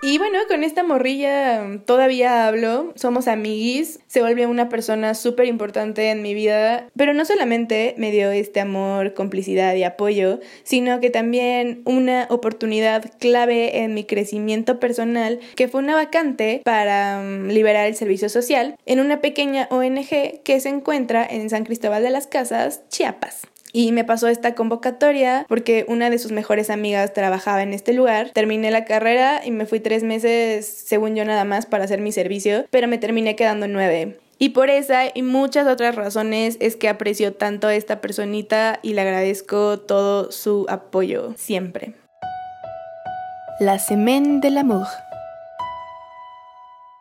Y 0.00 0.18
bueno, 0.18 0.38
con 0.46 0.62
esta 0.62 0.84
morrilla 0.84 1.80
todavía 1.84 2.46
hablo, 2.46 2.92
somos 2.94 3.26
amiguis, 3.26 3.98
se 4.06 4.22
volvió 4.22 4.48
una 4.48 4.68
persona 4.68 5.14
súper 5.14 5.46
importante 5.46 6.10
en 6.10 6.22
mi 6.22 6.34
vida, 6.34 6.86
pero 6.96 7.14
no 7.14 7.24
solamente 7.24 7.96
me 7.98 8.12
dio 8.12 8.30
este 8.30 8.60
amor, 8.60 9.14
complicidad 9.14 9.74
y 9.74 9.82
apoyo, 9.82 10.38
sino 10.62 11.00
que 11.00 11.10
también 11.10 11.82
una 11.84 12.28
oportunidad 12.30 13.10
clave 13.18 13.78
en 13.82 13.94
mi 13.94 14.04
crecimiento 14.04 14.78
personal, 14.78 15.40
que 15.56 15.66
fue 15.66 15.80
una 15.80 15.96
vacante 15.96 16.62
para 16.64 17.20
mm, 17.20 17.48
liberar 17.48 17.86
el 17.86 17.96
servicio 17.96 18.28
social 18.28 18.76
en 18.86 19.00
una 19.00 19.20
pequeña 19.20 19.66
ONG 19.68 20.42
que 20.44 20.60
se 20.60 20.68
encuentra 20.68 21.26
en 21.28 21.50
San 21.50 21.64
Cristóbal 21.64 22.04
de 22.04 22.10
las 22.10 22.28
Casas, 22.28 22.88
Chiapas. 22.88 23.48
Y 23.78 23.92
me 23.92 24.02
pasó 24.02 24.26
esta 24.26 24.56
convocatoria 24.56 25.46
porque 25.48 25.86
una 25.86 26.10
de 26.10 26.18
sus 26.18 26.32
mejores 26.32 26.68
amigas 26.68 27.12
trabajaba 27.12 27.62
en 27.62 27.72
este 27.72 27.92
lugar. 27.92 28.30
Terminé 28.34 28.72
la 28.72 28.84
carrera 28.84 29.40
y 29.44 29.52
me 29.52 29.66
fui 29.66 29.78
tres 29.78 30.02
meses, 30.02 30.66
según 30.66 31.14
yo 31.14 31.24
nada 31.24 31.44
más, 31.44 31.66
para 31.66 31.84
hacer 31.84 32.00
mi 32.00 32.10
servicio, 32.10 32.66
pero 32.70 32.88
me 32.88 32.98
terminé 32.98 33.36
quedando 33.36 33.68
nueve. 33.68 34.18
Y 34.36 34.48
por 34.48 34.68
esa 34.68 35.04
y 35.14 35.22
muchas 35.22 35.68
otras 35.68 35.94
razones 35.94 36.56
es 36.58 36.74
que 36.74 36.88
aprecio 36.88 37.34
tanto 37.34 37.68
a 37.68 37.74
esta 37.76 38.00
personita 38.00 38.80
y 38.82 38.94
le 38.94 39.02
agradezco 39.02 39.78
todo 39.78 40.32
su 40.32 40.66
apoyo 40.68 41.34
siempre. 41.36 41.92
La 43.60 43.78
semaine 43.78 44.40
de 44.40 44.50
l'amour. 44.50 44.88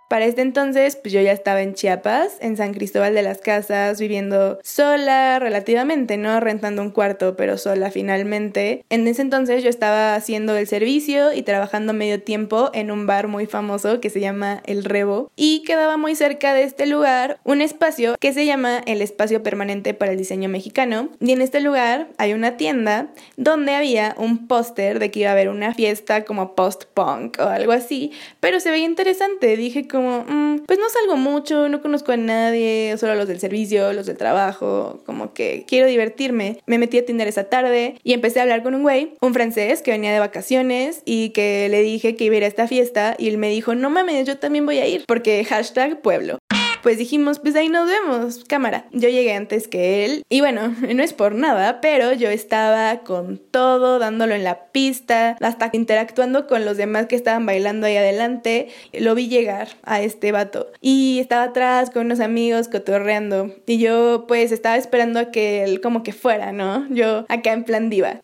Para 0.10 0.26
este 0.26 0.42
entonces, 0.42 0.96
pues 0.96 1.14
yo 1.14 1.22
ya 1.22 1.34
estaba 1.34 1.62
en 1.62 1.74
Chiapas, 1.74 2.38
en 2.40 2.56
San 2.56 2.74
Cristóbal 2.74 3.14
de 3.14 3.24
las 3.24 3.40
Casas, 3.40 4.00
viviendo 4.00 4.58
sola 4.64 5.40
relativamente, 5.40 6.18
¿no? 6.18 6.40
Rentando 6.40 6.82
un 6.82 6.92
cuarto, 6.92 7.36
pero 7.36 7.58
sola 7.58 7.92
finalmente. 7.92 8.86
En 8.90 9.06
ese 9.08 9.22
entonces 9.22 9.64
yo 9.64 9.70
estaba 9.70 10.16
haciendo 10.16 10.56
el 10.56 10.66
servicio 10.68 11.34
y 11.34 11.42
trabajando 11.42 11.94
medio 11.94 12.22
tiempo 12.22 12.70
en 12.74 12.92
un 12.92 13.06
bar 13.06 13.28
muy 13.28 13.48
famoso 13.48 14.00
que 14.00 14.10
se 14.10 14.22
llama 14.22 14.62
El 14.66 14.86
Rebo 14.86 15.32
y 15.36 15.64
quedaba 15.64 15.98
muy 15.98 16.16
cerca 16.16 16.54
de 16.54 16.64
este 16.64 16.86
lugar 16.86 17.40
un 17.44 17.62
espacio 17.62 18.16
que 18.20 18.34
se 18.34 18.46
llama 18.46 18.82
el 18.86 19.02
Espacio 19.02 19.44
Permanente 19.44 19.94
para 19.94 20.14
el 20.14 20.18
Diseño 20.18 20.48
Mexicano. 20.48 21.10
Y 21.20 21.32
en 21.32 21.42
este 21.42 21.60
lugar 21.60 22.08
hay 22.18 22.34
una 22.34 22.56
tienda 22.58 23.10
donde 23.36 23.76
había 23.76 24.16
un 24.18 24.48
póster 24.48 25.00
de 25.00 25.12
que 25.12 25.22
iba 25.22 25.30
a 25.30 25.34
haber 25.34 25.50
una 25.50 25.74
fiesta 25.74 26.24
como 26.24 26.56
post-punk 26.56 27.40
o 27.40 27.44
algo 27.44 27.72
así, 27.74 28.12
pero 28.40 28.60
se 28.60 28.72
veía 28.72 28.86
interesante. 28.86 29.58
Dije 29.58 29.88
como, 29.98 30.26
mm, 30.28 30.66
pues 30.68 30.78
no 30.78 30.88
salgo 30.90 31.18
mucho, 31.18 31.70
no 31.70 31.82
conozco 31.82 32.12
a 32.12 32.18
nadie, 32.18 32.96
solo 33.00 33.16
los 33.16 33.28
del 33.28 33.40
servicio, 33.40 33.94
los 33.94 34.06
del 34.06 34.16
trabajo, 34.16 35.02
como 35.06 35.34
que 35.34 35.66
quiero 35.68 35.88
divertirme. 35.88 36.60
Me 36.68 36.78
metí 36.78 37.00
a 37.00 37.06
Tinder 37.06 37.28
esa 37.28 37.46
tarde 37.46 37.96
y 38.04 38.14
empecé 38.14 38.40
a 38.40 38.44
hablar 38.44 38.62
con 38.62 38.76
un 38.76 38.84
güey, 38.84 39.14
un 39.22 39.34
francés 39.34 39.82
que 39.82 39.92
venía 39.92 40.14
de 40.14 40.20
vacaciones 40.20 41.02
y 41.04 41.30
que 41.30 41.68
le 41.70 41.82
dije 41.82 42.16
que 42.16 42.26
iba 42.26 42.36
a 42.36 42.38
ir 42.38 42.44
a 42.44 42.48
esta 42.48 42.68
fiesta 42.68 43.16
y 43.18 43.28
él 43.28 43.40
me 43.40 43.50
dijo, 43.50 43.74
no 43.74 43.90
mames, 43.90 44.28
yo 44.28 44.38
también 44.38 44.68
voy 44.68 44.78
a 44.78 44.88
ir, 44.88 45.04
porque 45.08 45.44
hashtag 45.44 46.00
pueblo 46.02 46.38
pues 46.84 46.98
dijimos, 46.98 47.40
pues 47.40 47.56
ahí 47.56 47.70
nos 47.70 47.88
vemos, 47.88 48.44
cámara. 48.46 48.86
Yo 48.92 49.10
llegué 49.10 49.34
antes 49.34 49.68
que 49.68 50.06
él 50.06 50.24
y 50.30 50.42
bueno, 50.42 50.76
no 50.96 51.04
es 51.04 51.14
por 51.14 51.36
nada, 51.36 51.82
pero 51.82 52.14
yo 52.14 52.30
estaba 52.30 53.00
con 53.00 53.38
todo, 53.38 54.00
dándolo 54.00 54.36
en 54.36 54.44
la 54.44 54.72
pista, 54.72 55.38
hasta 55.42 55.70
interactuando 55.74 56.48
con 56.48 56.66
los 56.66 56.78
demás 56.78 57.08
que 57.08 57.16
estaban 57.16 57.46
bailando 57.46 57.88
ahí 57.88 57.98
adelante. 57.98 58.70
Lo 58.94 59.16
vi 59.16 59.28
llegar 59.28 59.70
a 59.84 60.02
este 60.02 60.32
vato 60.32 60.68
y 60.82 61.20
estaba 61.20 61.44
atrás 61.44 61.90
con 61.90 62.06
unos 62.06 62.20
amigos 62.20 62.68
cotorreando 62.68 63.54
y 63.66 63.78
yo 63.80 64.26
pues 64.28 64.52
estaba 64.52 64.78
esperando 64.78 65.20
a 65.20 65.32
que 65.32 65.64
él 65.64 65.82
como 65.82 66.04
que 66.04 66.14
fuera, 66.14 66.52
¿no? 66.52 66.88
Yo 66.90 67.26
acá 67.30 67.54
en 67.54 67.64
plan 67.64 67.90
diva 67.90 68.22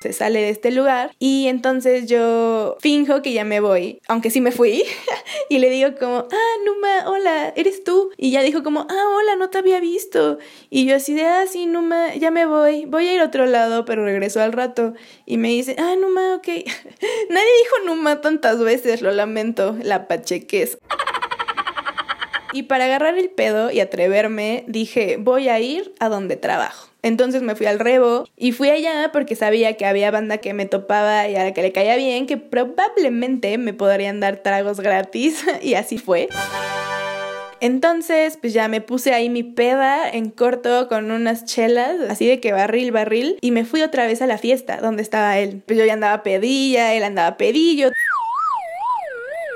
se 0.00 0.14
sale 0.14 0.40
de 0.40 0.48
este 0.48 0.70
lugar 0.70 1.12
y 1.18 1.48
entonces 1.48 2.06
yo 2.06 2.78
finjo 2.80 3.20
que 3.20 3.34
ya 3.34 3.44
me 3.44 3.60
voy, 3.60 4.00
aunque 4.08 4.30
sí 4.30 4.40
me 4.40 4.50
fui, 4.50 4.82
y 5.50 5.58
le 5.58 5.68
digo 5.68 5.90
como, 5.98 6.26
ah, 6.30 6.54
Numa, 6.64 7.10
hola, 7.10 7.52
¿eres 7.54 7.84
tú? 7.84 8.10
Y 8.16 8.30
ya 8.30 8.42
dijo 8.42 8.62
como, 8.62 8.80
ah, 8.88 9.04
hola, 9.14 9.36
no 9.36 9.50
te 9.50 9.58
había 9.58 9.78
visto. 9.78 10.38
Y 10.70 10.86
yo 10.86 10.96
así 10.96 11.12
de, 11.14 11.26
ah, 11.26 11.44
sí, 11.46 11.66
Numa, 11.66 12.14
ya 12.14 12.30
me 12.30 12.46
voy, 12.46 12.86
voy 12.86 13.08
a 13.08 13.14
ir 13.14 13.20
a 13.20 13.26
otro 13.26 13.44
lado, 13.44 13.84
pero 13.84 14.04
regreso 14.04 14.40
al 14.40 14.52
rato. 14.52 14.94
Y 15.26 15.36
me 15.36 15.48
dice, 15.48 15.76
ah, 15.78 15.94
Numa, 16.00 16.36
ok. 16.36 16.46
Nadie 17.28 17.52
dijo 17.62 17.84
Numa 17.84 18.22
tantas 18.22 18.58
veces, 18.58 19.02
lo 19.02 19.10
lamento, 19.10 19.76
la 19.82 20.08
pacheques. 20.08 20.78
Y 22.52 22.64
para 22.64 22.86
agarrar 22.86 23.16
el 23.16 23.30
pedo 23.30 23.70
y 23.70 23.80
atreverme, 23.80 24.64
dije, 24.66 25.16
voy 25.18 25.48
a 25.48 25.60
ir 25.60 25.92
a 26.00 26.08
donde 26.08 26.36
trabajo. 26.36 26.88
Entonces 27.02 27.42
me 27.42 27.54
fui 27.54 27.66
al 27.66 27.78
Rebo 27.78 28.26
y 28.36 28.52
fui 28.52 28.68
allá 28.68 29.10
porque 29.12 29.34
sabía 29.34 29.76
que 29.76 29.86
había 29.86 30.10
banda 30.10 30.38
que 30.38 30.52
me 30.52 30.66
topaba 30.66 31.28
y 31.28 31.36
a 31.36 31.44
la 31.44 31.54
que 31.54 31.62
le 31.62 31.72
caía 31.72 31.96
bien, 31.96 32.26
que 32.26 32.36
probablemente 32.36 33.56
me 33.56 33.72
podrían 33.72 34.20
dar 34.20 34.38
tragos 34.38 34.80
gratis 34.80 35.44
y 35.62 35.74
así 35.74 35.98
fue. 35.98 36.28
Entonces, 37.62 38.38
pues 38.40 38.54
ya 38.54 38.68
me 38.68 38.80
puse 38.80 39.12
ahí 39.12 39.28
mi 39.28 39.42
peda 39.42 40.08
en 40.08 40.30
corto 40.30 40.88
con 40.88 41.10
unas 41.10 41.44
chelas, 41.44 41.96
así 42.08 42.26
de 42.26 42.40
que 42.40 42.52
barril, 42.52 42.90
barril, 42.90 43.36
y 43.42 43.50
me 43.50 43.66
fui 43.66 43.82
otra 43.82 44.06
vez 44.06 44.22
a 44.22 44.26
la 44.26 44.38
fiesta 44.38 44.78
donde 44.78 45.02
estaba 45.02 45.38
él. 45.38 45.62
Pues 45.66 45.78
yo 45.78 45.84
ya 45.84 45.92
andaba 45.92 46.22
pedilla, 46.22 46.94
él 46.94 47.02
andaba 47.02 47.36
pedillo. 47.36 47.90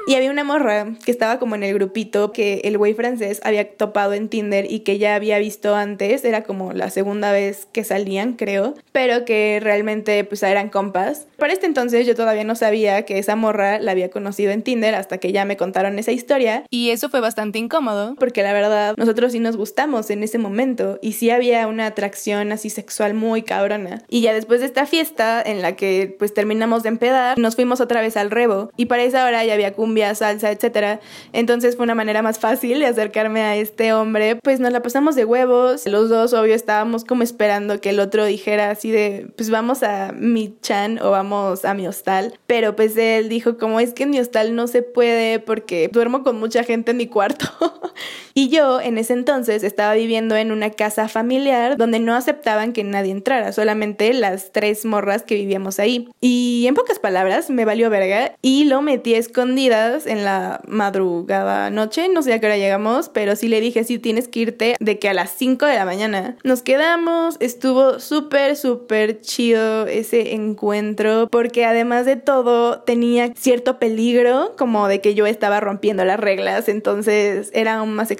Y 0.07 0.17
había 0.17 0.31
una 0.31 0.45
morra 0.45 0.87
que 1.05 1.11
estaba 1.11 1.39
como 1.39 1.55
en 1.55 1.63
el 1.63 1.75
grupito 1.75 2.33
que 2.33 2.61
el 2.65 2.77
güey 2.77 2.95
francés 2.95 3.41
había 3.43 3.71
topado 3.71 4.13
en 4.13 4.29
Tinder 4.29 4.71
y 4.71 4.81
que 4.81 4.99
ya 4.99 5.15
había 5.15 5.39
visto 5.39 5.75
antes, 5.75 6.25
era 6.25 6.43
como 6.43 6.73
la 6.73 6.91
segunda 6.91 7.33
vez 7.33 7.67
que 7.73 7.85
salían, 7.85 8.35
creo, 8.35 8.75
pero 8.93 9.25
que 9.25 9.61
realmente 9.63 10.23
pues 10.25 10.43
eran 10.43 10.69
compas. 10.69 11.27
Para 11.39 11.53
este 11.53 11.67
entonces 11.67 12.07
yo 12.07 12.15
todavía 12.15 12.45
no 12.45 12.55
sabía 12.55 13.05
que 13.05 13.19
esa 13.19 13.35
morra 13.35 13.79
la 13.79 13.93
había 13.93 14.11
conocido 14.11 14.53
en 14.53 14.63
Tinder 14.63 14.95
hasta 14.95 15.19
que 15.19 15.33
ya 15.33 15.45
me 15.45 15.57
contaron 15.57 15.99
esa 15.99 16.13
historia. 16.13 16.65
Y 16.71 16.91
eso 16.91 17.09
fue 17.09 17.21
bastante 17.21 17.59
incómodo. 17.59 18.15
Porque 18.19 18.43
la 18.43 18.53
verdad 18.53 18.95
nosotros 18.97 19.33
sí 19.33 19.41
nos 19.41 19.57
gustamos 19.57 20.11
en 20.11 20.23
ese 20.23 20.39
momento. 20.39 20.99
Y 21.03 21.13
sí 21.13 21.31
había 21.31 21.67
una 21.67 21.87
atracción 21.87 22.53
así 22.53 22.71
sexual 22.71 23.15
muy 23.15 23.43
cabrona. 23.43 24.03
Y 24.09 24.21
ya 24.21 24.33
después 24.33 24.61
de 24.61 24.67
esta 24.67 24.87
fiesta 24.87 25.43
en 25.45 25.63
la 25.63 25.77
que 25.77 26.15
pues 26.19 26.35
terminamos 26.35 26.83
de 26.83 26.91
empedar, 26.91 27.39
nos 27.39 27.57
fuimos 27.57 27.81
otra 27.81 28.01
vez 28.01 28.17
al 28.17 28.31
Rebo 28.31 28.71
y 28.77 28.87
para 28.87 29.03
esa 29.03 29.25
hora 29.25 29.45
ya 29.45 29.55
había 29.55 29.73
salsa, 30.15 30.51
etcétera. 30.51 31.01
Entonces 31.33 31.77
fue 31.77 31.85
una 31.85 31.95
manera 31.95 32.23
más 32.23 32.39
fácil 32.39 32.79
de 32.79 32.87
acercarme 32.87 33.43
a 33.43 33.57
este 33.57 33.93
hombre. 33.93 34.37
Pues 34.43 34.61
nos 34.61 34.73
la 34.73 34.83
pasamos 34.83 35.15
de 35.15 35.25
huevos. 35.25 35.87
Los 35.87 36.09
dos, 36.09 36.33
obvio, 36.33 36.55
estábamos 36.55 37.05
como 37.05 37.23
esperando 37.23 37.81
que 37.81 37.91
el 37.91 38.01
otro 38.01 38.25
dijera 38.25 38.71
así 38.71 38.91
de, 38.91 39.29
pues 39.37 39.51
vamos 39.51 39.83
a 39.83 40.13
mi 40.13 40.57
chan 40.61 40.99
o 41.01 41.11
vamos 41.11 41.65
a 41.65 41.75
mi 41.75 41.87
hostal. 41.87 42.39
Pero 42.47 42.77
pues 42.77 42.97
él 42.97 43.29
dijo 43.29 43.59
como 43.59 43.81
es 43.81 43.95
que 43.95 44.05
en 44.05 44.11
mi 44.11 44.21
hostal 44.21 44.55
no 44.55 44.67
se 44.67 44.83
puede 44.83 45.39
porque 45.39 45.89
duermo 45.93 46.23
con 46.23 46.39
mucha 46.39 46.65
gente 46.65 46.93
en 46.93 46.97
mi 46.99 47.07
cuarto. 47.07 47.47
y 48.35 48.49
yo 48.49 48.81
en 48.81 48.99
ese 48.99 49.13
entonces 49.13 49.63
estaba 49.63 49.95
viviendo 49.95 50.37
en 50.37 50.53
una 50.53 50.71
casa 50.71 51.09
familiar 51.09 51.77
donde 51.77 52.01
no 52.01 52.15
aceptaban 52.15 52.73
que 52.73 52.85
nadie 52.85 53.13
entrara, 53.13 53.53
solamente 53.53 54.13
las 54.13 54.53
tres 54.53 54.85
morras 54.85 55.23
que 55.23 55.37
vivíamos 55.37 55.79
ahí. 55.79 56.09
Y 56.21 56.65
en 56.67 56.75
pocas 56.75 56.99
palabras 56.99 57.49
me 57.49 57.65
valió 57.65 57.91
verga 57.91 58.35
y 58.43 58.65
lo 58.65 58.83
metí 58.83 59.15
escondida 59.15 59.99
en 60.07 60.25
la 60.25 60.61
madrugada 60.67 61.71
noche, 61.71 62.09
no 62.09 62.23
sé 62.23 62.33
a 62.33 62.41
qué 62.41 62.47
hora 62.47 62.57
llegamos, 62.57 63.09
pero 63.09 63.37
sí 63.37 63.49
le 63.49 63.61
dije, 63.61 63.85
sí, 63.85 63.99
tienes 63.99 64.29
que 64.29 64.41
irte 64.41 64.77
de 64.81 64.99
que 64.99 65.09
a 65.09 65.15
las 65.15 65.31
5 65.31 65.67
de 65.67 65.75
la 65.75 65.85
mañana. 65.85 66.37
Nos 66.43 66.63
quedamos, 66.63 67.37
estuvo 67.41 68.01
súper, 68.01 68.57
súper 68.57 69.21
chido 69.21 69.87
ese 69.87 70.35
encuentro, 70.35 71.29
porque 71.31 71.65
además 71.65 72.07
de 72.07 72.17
todo 72.17 72.81
tenía 72.81 73.33
cierto 73.35 73.79
peligro, 73.79 74.55
como 74.57 74.89
de 74.89 75.01
que 75.01 75.15
yo 75.15 75.27
estaba 75.27 75.61
rompiendo 75.61 76.05
las 76.05 76.19
reglas, 76.19 76.69
entonces 76.69 77.51
era 77.53 77.77
aún 77.77 77.95
más 77.95 78.11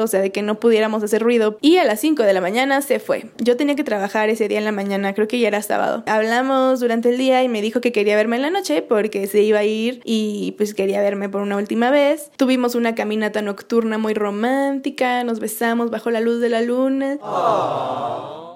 o 0.00 0.06
sea, 0.06 0.20
de 0.20 0.30
que 0.32 0.42
no 0.42 0.60
pudiéramos 0.60 1.02
hacer 1.02 1.22
ruido. 1.22 1.56
Y 1.60 1.76
a 1.78 1.84
las 1.84 2.00
5 2.00 2.22
de 2.22 2.32
la 2.32 2.40
mañana 2.40 2.82
se 2.82 2.98
fue. 2.98 3.26
Yo 3.38 3.56
tenía 3.56 3.74
que 3.74 3.84
trabajar 3.84 4.28
ese 4.28 4.48
día 4.48 4.58
en 4.58 4.64
la 4.64 4.72
mañana, 4.72 5.14
creo 5.14 5.28
que 5.28 5.38
ya 5.38 5.48
era 5.48 5.62
sábado. 5.62 6.02
Hablamos 6.06 6.80
durante 6.80 7.10
el 7.10 7.18
día 7.18 7.42
y 7.42 7.48
me 7.48 7.62
dijo 7.62 7.80
que 7.80 7.92
quería 7.92 8.16
verme 8.16 8.36
en 8.36 8.42
la 8.42 8.50
noche 8.50 8.82
porque 8.82 9.26
se 9.26 9.42
iba 9.42 9.60
a 9.60 9.64
ir 9.64 10.00
y 10.04 10.54
pues 10.56 10.74
quería 10.74 11.00
verme 11.00 11.28
por 11.28 11.42
una 11.42 11.56
última 11.56 11.90
vez. 11.90 12.30
Tuvimos 12.36 12.74
una 12.74 12.94
caminata 12.94 13.42
nocturna 13.42 13.98
muy 13.98 14.14
romántica, 14.14 15.24
nos 15.24 15.40
besamos 15.40 15.90
bajo 15.90 16.10
la 16.10 16.20
luz 16.20 16.40
de 16.40 16.48
la 16.48 16.62
luna. 16.62 17.18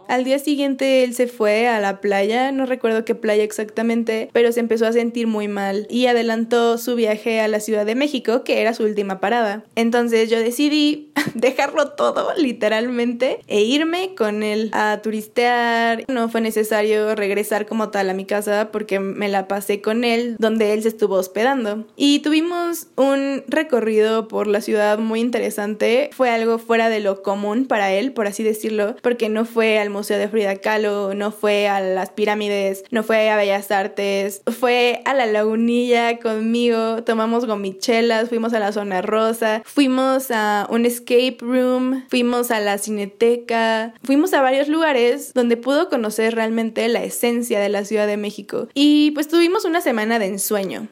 Al 0.08 0.25
día 0.25 0.38
siguiente 0.38 1.04
él 1.04 1.14
se 1.14 1.26
fue 1.26 1.68
a 1.68 1.80
la 1.80 2.00
playa, 2.00 2.52
no 2.52 2.66
recuerdo 2.66 3.04
qué 3.04 3.14
playa 3.14 3.42
exactamente, 3.42 4.28
pero 4.32 4.52
se 4.52 4.61
empezó 4.61 4.87
a 4.87 4.92
sentir 4.92 5.26
muy 5.26 5.49
mal 5.49 5.87
y 5.88 6.06
adelantó 6.06 6.78
su 6.78 6.94
viaje 6.94 7.40
a 7.40 7.49
la 7.49 7.61
Ciudad 7.61 7.87
de 7.87 7.94
México, 7.94 8.44
que 8.44 8.61
era 8.61 8.75
su 8.75 8.84
última 8.84 9.20
parada. 9.20 9.64
Entonces 9.75 10.30
yo 10.30 10.38
decidí 10.38 11.12
dejarlo 11.34 11.90
todo, 11.90 12.28
literalmente, 12.37 13.40
e 13.46 13.62
irme 13.62 14.14
con 14.14 14.42
él 14.42 14.70
a 14.73 15.00
turistear. 15.02 16.04
No 16.08 16.28
fue 16.28 16.40
necesario 16.40 17.14
regresar 17.14 17.66
como 17.66 17.90
tal 17.90 18.11
a 18.11 18.14
mi 18.14 18.25
casa 18.25 18.70
porque 18.73 19.00
me 19.00 19.28
la 19.28 19.49
pasé 19.49 19.80
con 19.80 20.04
él, 20.04 20.37
donde 20.38 20.73
él 20.73 20.82
se 20.82 20.88
estuvo 20.88 21.14
hospedando. 21.14 21.87
Y 21.96 22.20
tuvimos 22.20 22.88
un 22.96 23.42
recorrido 23.49 24.28
por 24.28 24.46
la 24.46 24.61
ciudad 24.61 24.99
muy 24.99 25.20
interesante. 25.20 26.11
Fue 26.12 26.30
algo 26.30 26.58
fuera 26.58 26.88
de 26.88 27.00
lo 27.00 27.23
común 27.23 27.66
para 27.66 27.92
él, 27.92 28.12
por 28.12 28.26
así 28.26 28.42
decirlo, 28.42 28.96
porque 29.02 29.28
no 29.28 29.44
fue 29.44 29.78
al 29.78 29.90
Museo 29.94 30.18
de 30.18 30.28
Frida 30.28 30.56
Kahlo, 30.56 31.14
no 31.14 31.30
fue 31.30 31.68
a 31.68 31.80
las 31.80 32.10
pirámides, 32.10 32.84
no 32.90 33.04
fue 33.04 33.30
a 33.30 33.36
Bellas 33.36 33.70
Artes, 33.70 34.42
fue 34.58 35.02
a 35.04 35.14
la 35.14 35.26
lagunilla 35.26 36.18
conmigo, 36.18 37.04
tomamos 37.04 37.46
gomichelas, 37.46 38.28
fuimos 38.28 38.52
a 38.54 38.58
la 38.58 38.72
zona 38.72 39.02
rosa, 39.02 39.62
fuimos 39.64 40.32
a 40.32 40.66
un 40.68 40.84
escape 40.84 41.36
room, 41.40 42.04
fuimos 42.08 42.50
a 42.50 42.58
la 42.58 42.78
cineteca, 42.78 43.94
fuimos 44.02 44.34
a 44.34 44.42
varios 44.42 44.66
lugares 44.66 45.32
donde 45.32 45.56
pudo 45.56 45.88
conocer 45.88 46.34
realmente 46.34 46.88
la 46.88 47.04
esencia 47.04 47.60
de 47.60 47.68
la 47.68 47.84
Ciudad 47.84 48.08
de 48.08 48.16
México. 48.16 48.68
Y 48.74 49.12
pues 49.12 49.28
tuvimos 49.28 49.64
una 49.64 49.80
semana 49.80 50.18
de 50.18 50.26
ensueño. 50.26 50.88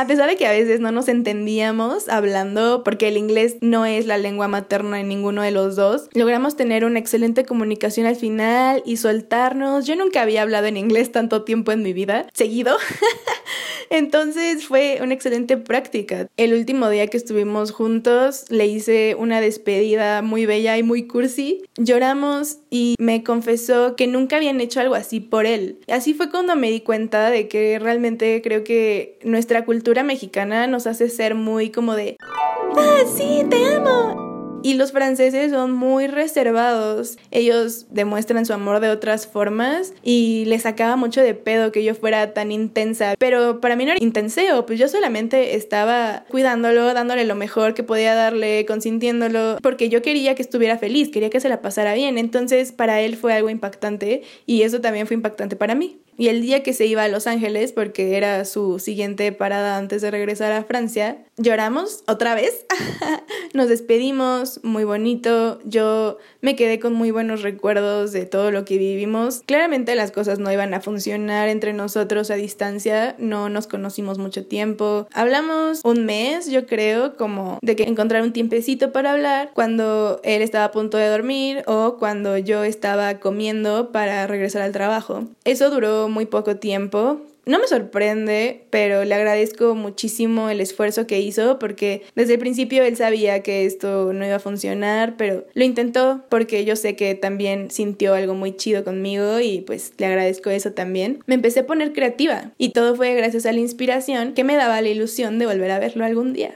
A 0.00 0.06
pesar 0.06 0.30
de 0.30 0.36
que 0.36 0.46
a 0.46 0.50
veces 0.50 0.80
no 0.80 0.92
nos 0.92 1.08
entendíamos 1.08 2.08
hablando, 2.08 2.82
porque 2.84 3.08
el 3.08 3.18
inglés 3.18 3.58
no 3.60 3.84
es 3.84 4.06
la 4.06 4.16
lengua 4.16 4.48
materna 4.48 4.98
en 4.98 5.08
ninguno 5.08 5.42
de 5.42 5.50
los 5.50 5.76
dos, 5.76 6.08
logramos 6.14 6.56
tener 6.56 6.86
una 6.86 6.98
excelente 6.98 7.44
comunicación 7.44 8.06
al 8.06 8.16
final 8.16 8.82
y 8.86 8.96
soltarnos. 8.96 9.84
Yo 9.84 9.96
nunca 9.96 10.22
había 10.22 10.40
hablado 10.40 10.68
en 10.68 10.78
inglés 10.78 11.12
tanto 11.12 11.44
tiempo 11.44 11.70
en 11.70 11.82
mi 11.82 11.92
vida, 11.92 12.26
seguido. 12.32 12.78
Entonces 13.90 14.66
fue 14.66 15.00
una 15.02 15.12
excelente 15.12 15.56
práctica. 15.56 16.28
El 16.36 16.54
último 16.54 16.88
día 16.88 17.08
que 17.08 17.16
estuvimos 17.16 17.72
juntos 17.72 18.44
le 18.48 18.68
hice 18.68 19.16
una 19.18 19.40
despedida 19.40 20.22
muy 20.22 20.46
bella 20.46 20.78
y 20.78 20.82
muy 20.84 21.08
cursi. 21.08 21.64
Lloramos 21.76 22.58
y 22.70 22.94
me 23.00 23.24
confesó 23.24 23.96
que 23.96 24.06
nunca 24.06 24.36
habían 24.36 24.60
hecho 24.60 24.80
algo 24.80 24.94
así 24.94 25.18
por 25.18 25.44
él. 25.44 25.80
Así 25.88 26.14
fue 26.14 26.30
cuando 26.30 26.54
me 26.54 26.70
di 26.70 26.80
cuenta 26.80 27.30
de 27.30 27.48
que 27.48 27.80
realmente 27.80 28.40
creo 28.42 28.62
que 28.62 29.18
nuestra 29.24 29.64
cultura 29.64 29.89
cultura 29.90 30.04
mexicana 30.04 30.68
nos 30.68 30.86
hace 30.86 31.08
ser 31.08 31.34
muy 31.34 31.70
como 31.70 31.96
de, 31.96 32.16
ah, 32.20 33.02
sí, 33.16 33.44
te 33.50 33.74
amo. 33.74 34.60
Y 34.62 34.74
los 34.74 34.92
franceses 34.92 35.50
son 35.50 35.72
muy 35.72 36.06
reservados. 36.06 37.18
Ellos 37.32 37.86
demuestran 37.90 38.46
su 38.46 38.52
amor 38.52 38.78
de 38.78 38.90
otras 38.90 39.26
formas 39.26 39.92
y 40.04 40.44
les 40.44 40.62
sacaba 40.62 40.94
mucho 40.94 41.22
de 41.22 41.34
pedo 41.34 41.72
que 41.72 41.82
yo 41.82 41.96
fuera 41.96 42.34
tan 42.34 42.52
intensa. 42.52 43.14
Pero 43.18 43.60
para 43.60 43.74
mí 43.74 43.84
no 43.84 43.90
era 43.92 44.00
intenseo, 44.00 44.64
pues 44.64 44.78
yo 44.78 44.86
solamente 44.86 45.56
estaba 45.56 46.24
cuidándolo, 46.28 46.94
dándole 46.94 47.24
lo 47.24 47.34
mejor 47.34 47.74
que 47.74 47.82
podía 47.82 48.14
darle, 48.14 48.64
consintiéndolo, 48.66 49.58
porque 49.60 49.88
yo 49.88 50.02
quería 50.02 50.36
que 50.36 50.42
estuviera 50.42 50.78
feliz, 50.78 51.08
quería 51.08 51.30
que 51.30 51.40
se 51.40 51.48
la 51.48 51.62
pasara 51.62 51.94
bien. 51.94 52.16
Entonces 52.16 52.70
para 52.70 53.00
él 53.00 53.16
fue 53.16 53.32
algo 53.32 53.50
impactante 53.50 54.22
y 54.46 54.62
eso 54.62 54.80
también 54.80 55.08
fue 55.08 55.16
impactante 55.16 55.56
para 55.56 55.74
mí. 55.74 55.98
Y 56.20 56.28
el 56.28 56.42
día 56.42 56.62
que 56.62 56.74
se 56.74 56.84
iba 56.84 57.02
a 57.02 57.08
Los 57.08 57.26
Ángeles, 57.26 57.72
porque 57.72 58.18
era 58.18 58.44
su 58.44 58.78
siguiente 58.78 59.32
parada 59.32 59.78
antes 59.78 60.02
de 60.02 60.10
regresar 60.10 60.52
a 60.52 60.64
Francia, 60.64 61.16
lloramos 61.38 62.04
otra 62.06 62.34
vez. 62.34 62.66
Nos 63.54 63.70
despedimos, 63.70 64.60
muy 64.62 64.84
bonito. 64.84 65.60
Yo 65.64 66.18
me 66.42 66.56
quedé 66.56 66.78
con 66.78 66.92
muy 66.92 67.10
buenos 67.10 67.40
recuerdos 67.40 68.12
de 68.12 68.26
todo 68.26 68.50
lo 68.50 68.66
que 68.66 68.76
vivimos. 68.76 69.40
Claramente 69.46 69.94
las 69.94 70.12
cosas 70.12 70.38
no 70.38 70.52
iban 70.52 70.74
a 70.74 70.82
funcionar 70.82 71.48
entre 71.48 71.72
nosotros 71.72 72.30
a 72.30 72.34
distancia, 72.34 73.16
no 73.18 73.48
nos 73.48 73.66
conocimos 73.66 74.18
mucho 74.18 74.44
tiempo. 74.44 75.08
Hablamos 75.14 75.80
un 75.84 76.04
mes, 76.04 76.50
yo 76.50 76.66
creo, 76.66 77.16
como 77.16 77.58
de 77.62 77.76
que 77.76 77.84
encontrar 77.84 78.22
un 78.22 78.34
tiempecito 78.34 78.92
para 78.92 79.12
hablar 79.12 79.52
cuando 79.54 80.20
él 80.22 80.42
estaba 80.42 80.66
a 80.66 80.70
punto 80.70 80.98
de 80.98 81.08
dormir 81.08 81.62
o 81.66 81.96
cuando 81.98 82.36
yo 82.36 82.62
estaba 82.62 83.20
comiendo 83.20 83.90
para 83.90 84.26
regresar 84.26 84.60
al 84.60 84.72
trabajo. 84.72 85.24
Eso 85.44 85.70
duró 85.70 86.09
muy 86.10 86.26
poco 86.26 86.56
tiempo. 86.56 87.20
No 87.46 87.58
me 87.58 87.66
sorprende, 87.66 88.66
pero 88.70 89.04
le 89.04 89.14
agradezco 89.14 89.74
muchísimo 89.74 90.50
el 90.50 90.60
esfuerzo 90.60 91.06
que 91.06 91.20
hizo 91.20 91.58
porque 91.58 92.02
desde 92.14 92.34
el 92.34 92.38
principio 92.38 92.84
él 92.84 92.96
sabía 92.96 93.42
que 93.42 93.64
esto 93.64 94.12
no 94.12 94.26
iba 94.26 94.36
a 94.36 94.40
funcionar, 94.40 95.16
pero 95.16 95.46
lo 95.54 95.64
intentó 95.64 96.22
porque 96.28 96.64
yo 96.64 96.76
sé 96.76 96.96
que 96.96 97.14
también 97.14 97.70
sintió 97.70 98.14
algo 98.14 98.34
muy 98.34 98.56
chido 98.56 98.84
conmigo 98.84 99.40
y 99.40 99.62
pues 99.62 99.94
le 99.98 100.06
agradezco 100.06 100.50
eso 100.50 100.72
también. 100.72 101.24
Me 101.26 101.34
empecé 101.34 101.60
a 101.60 101.66
poner 101.66 101.92
creativa 101.92 102.52
y 102.58 102.70
todo 102.70 102.94
fue 102.94 103.14
gracias 103.14 103.46
a 103.46 103.52
la 103.52 103.60
inspiración 103.60 104.34
que 104.34 104.44
me 104.44 104.56
daba 104.56 104.80
la 104.82 104.88
ilusión 104.88 105.38
de 105.38 105.46
volver 105.46 105.70
a 105.70 105.78
verlo 105.78 106.04
algún 106.04 106.34
día. 106.34 106.54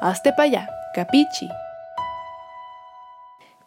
Hazte 0.00 0.30
para 0.32 0.44
allá, 0.44 0.70
capichi. 0.94 1.48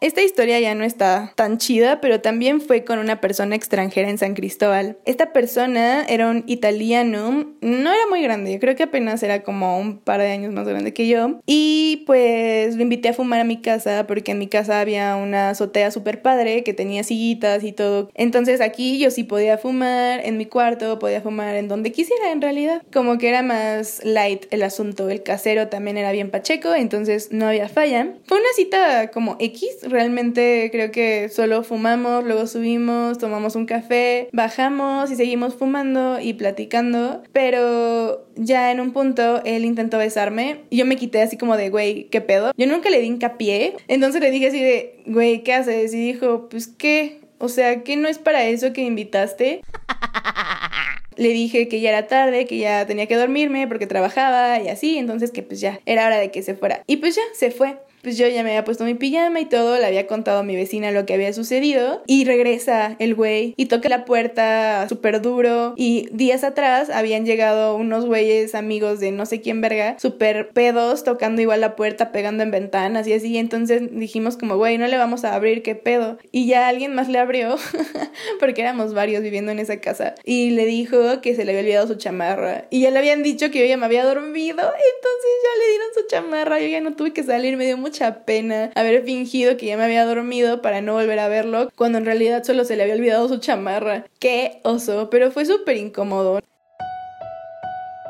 Esta 0.04 0.22
historia 0.22 0.60
ya 0.60 0.76
no 0.76 0.84
está 0.84 1.32
tan 1.38 1.60
chida, 1.60 2.02
pero 2.02 2.20
también 2.20 2.60
fue 2.60 2.84
con 2.84 3.00
una 3.00 3.22
persona 3.22 3.56
extranjera 3.56 4.10
en 4.10 4.18
San 4.18 4.34
Cristóbal. 4.34 4.98
Esta 5.06 5.32
persona 5.32 6.04
era 6.04 6.30
un 6.30 6.44
italiano, 6.46 7.54
no 7.62 7.90
era 7.90 8.08
muy 8.10 8.22
grande, 8.22 8.60
creo 8.60 8.76
que 8.76 8.84
apenas 8.84 9.24
era 9.24 9.44
como 9.44 9.80
un 9.80 10.00
par 10.00 10.20
de 10.20 10.30
años 10.30 10.52
más 10.52 10.68
grande 10.68 10.94
que 10.94 11.08
yo. 11.08 11.40
Y 11.46 12.04
pues 12.06 12.76
lo 12.76 12.84
invité 12.84 13.08
a 13.08 13.14
fumar 13.14 13.40
a 13.40 13.46
mi 13.46 13.62
casa 13.62 14.06
porque 14.06 14.34
en 14.34 14.40
mi 14.40 14.48
casa 14.48 14.82
había 14.82 15.16
una 15.16 15.52
azotea 15.52 15.90
súper 15.90 16.22
padre 16.22 16.66
que 16.66 16.74
tenía 16.74 17.06
sillitas 17.06 17.64
y 17.64 17.72
todo. 17.72 18.10
Entonces 18.14 18.60
aquí 18.60 19.00
yo 19.00 19.10
sí 19.10 19.24
podía 19.24 19.58
fumar, 19.58 20.20
en 20.26 20.36
mi 20.36 20.48
cuarto 20.48 21.00
podía 21.00 21.22
fumar 21.22 21.56
en 21.56 21.70
donde 21.70 21.94
quisiera 21.94 22.34
en 22.34 22.42
realidad. 22.42 22.84
Como 22.92 23.18
que 23.18 23.30
era 23.30 23.42
más 23.42 24.02
light 24.04 24.48
el 24.52 24.64
asunto, 24.64 25.10
el 25.10 25.24
casero 25.24 25.70
también 25.70 25.96
era 25.96 26.12
bien 26.12 26.30
pacheco, 26.30 26.76
entonces 26.76 27.30
no 27.32 27.48
había 27.48 27.70
falla. 27.70 28.16
Fue 28.26 28.38
una 28.38 28.50
cita 28.54 29.10
como 29.10 29.38
X, 29.40 29.93
realmente 29.94 30.70
creo 30.72 30.92
que 30.92 31.30
solo 31.30 31.64
fumamos, 31.64 32.26
luego 32.26 32.48
subimos, 32.48 33.18
tomamos 33.18 33.56
un 33.56 33.66
café, 33.66 34.28
bajamos 34.34 35.12
y 35.12 35.16
seguimos 35.16 35.56
fumando 35.56 36.20
y 36.20 36.34
platicando, 36.34 37.24
pero 37.32 38.28
ya 38.36 38.72
en 38.72 38.82
un 38.82 38.92
punto 38.92 39.42
él 39.46 39.64
intentó 39.64 39.98
besarme 39.98 40.62
y 40.70 40.78
yo 40.78 40.86
me 40.86 40.98
quité 40.98 41.22
así 41.22 41.38
como 41.38 41.56
de, 41.56 41.70
güey, 41.70 42.06
¿qué 42.06 42.20
pedo? 42.20 42.52
Yo 42.58 42.68
nunca 42.68 42.90
le 42.90 43.00
di 43.00 43.08
hincapié, 43.08 43.76
entonces 43.88 44.20
le 44.20 44.32
dije 44.32 44.48
así 44.48 44.60
de, 44.60 45.04
güey, 45.06 45.44
¿qué 45.44 45.54
haces? 45.54 45.94
Y 45.94 45.98
dijo, 45.98 46.50
pues, 46.50 46.68
¿qué? 46.68 47.22
O 47.38 47.48
sea, 47.48 47.84
¿qué 47.84 47.96
no 47.96 48.08
es 48.08 48.18
para 48.18 48.46
eso 48.46 48.74
que 48.74 48.82
invitaste? 48.82 49.62
Le 51.16 51.30
dije 51.30 51.68
que 51.68 51.80
ya 51.80 51.90
era 51.90 52.08
tarde, 52.08 52.46
que 52.46 52.58
ya 52.58 52.88
tenía 52.88 53.06
que 53.06 53.16
dormirme 53.16 53.68
porque 53.68 53.86
trabajaba 53.86 54.60
y 54.60 54.70
así, 54.70 54.98
entonces 54.98 55.32
que 55.32 55.44
pues 55.44 55.60
ya 55.62 55.80
era 55.86 56.08
hora 56.08 56.18
de 56.18 56.32
que 56.32 56.42
se 56.42 56.56
fuera. 56.56 56.84
Y 56.88 56.98
pues 56.98 57.16
ya, 57.16 57.22
se 57.34 57.52
fue 57.52 57.78
pues 58.04 58.18
yo 58.18 58.28
ya 58.28 58.44
me 58.44 58.50
había 58.50 58.64
puesto 58.64 58.84
mi 58.84 58.94
pijama 58.94 59.40
y 59.40 59.46
todo, 59.46 59.78
le 59.78 59.86
había 59.86 60.08
contado 60.08 60.40
a 60.40 60.44
mi 60.44 60.56
vecina 60.56 60.92
lo 60.92 61.06
que 61.06 61.14
había 61.14 61.34
sucedido 61.34 62.04
y 62.06 62.26
regresa 62.26 62.96
el 63.00 63.16
güey 63.16 63.54
y 63.58 63.68
toca 63.68 63.90
la 63.90 64.06
puerta 64.06 64.88
súper 64.90 65.22
duro 65.22 65.74
y 65.78 66.10
días 66.12 66.44
atrás 66.44 66.90
habían 66.90 67.26
llegado 67.26 67.76
unos 67.76 68.06
güeyes 68.06 68.56
amigos 68.56 69.00
de 69.00 69.12
no 69.12 69.26
sé 69.26 69.42
quién 69.42 69.62
verga, 69.62 69.98
súper 70.00 70.50
pedos, 70.50 71.04
tocando 71.04 71.42
igual 71.42 71.62
la 71.62 71.76
puerta, 71.76 72.12
pegando 72.12 72.44
en 72.44 72.52
ventanas 72.52 73.08
y 73.08 73.14
así, 73.14 73.38
entonces 73.38 73.82
dijimos 73.92 74.38
como, 74.38 74.58
güey, 74.58 74.78
no 74.78 74.88
le 74.88 74.98
vamos 74.98 75.24
a 75.24 75.36
abrir, 75.36 75.64
qué 75.64 75.76
pedo. 75.76 76.18
Y 76.32 76.46
ya 76.48 76.68
alguien 76.68 76.94
más 76.94 77.08
le 77.08 77.20
abrió, 77.20 77.56
porque 78.40 78.62
éramos 78.62 78.94
varios 78.94 79.24
viviendo 79.24 79.52
en 79.52 79.60
esa 79.60 79.80
casa, 79.80 80.16
y 80.24 80.52
le 80.52 80.66
dijo 80.66 81.22
que 81.22 81.36
se 81.36 81.46
le 81.46 81.52
había 81.52 81.62
olvidado 81.62 81.88
su 81.88 81.96
chamarra 81.96 82.66
y 82.70 82.82
ya 82.82 82.92
le 82.92 83.00
habían 83.00 83.24
dicho 83.24 83.50
que 83.52 83.60
yo 83.60 83.66
ya 83.66 83.78
me 83.78 83.86
había 83.86 84.04
dormido, 84.04 84.60
entonces 84.60 85.32
ya 85.44 85.60
le 85.60 85.70
dieron 85.70 85.88
su 85.94 86.08
chamarra, 86.08 86.60
yo 86.60 86.68
ya 86.68 86.82
no 86.82 86.96
tuve 86.96 87.14
que 87.14 87.24
salir, 87.24 87.58
me 87.58 87.66
dio 87.66 87.78
mucho 87.78 87.93
mucha 87.94 88.26
pena 88.26 88.72
haber 88.74 89.04
fingido 89.04 89.56
que 89.56 89.68
ya 89.68 89.78
me 89.78 89.84
había 89.84 90.04
dormido 90.04 90.64
para 90.64 90.82
no 90.82 90.94
volver 90.94 91.20
a 91.20 91.28
verlo, 91.28 91.70
cuando 91.76 92.00
en 92.00 92.06
realidad 92.06 92.44
solo 92.44 92.66
se 92.66 92.76
le 92.76 92.82
había 92.82 92.96
olvidado 92.96 93.28
su 93.28 93.38
chamarra. 93.38 94.06
Qué 94.18 94.62
oso, 94.64 95.12
pero 95.12 95.30
fue 95.30 95.46
súper 95.46 95.78
incómodo. 95.78 96.40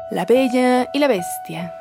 La 0.09 0.25
Bella 0.25 0.89
y 0.93 0.99
la 0.99 1.09
Bestia. 1.09 1.73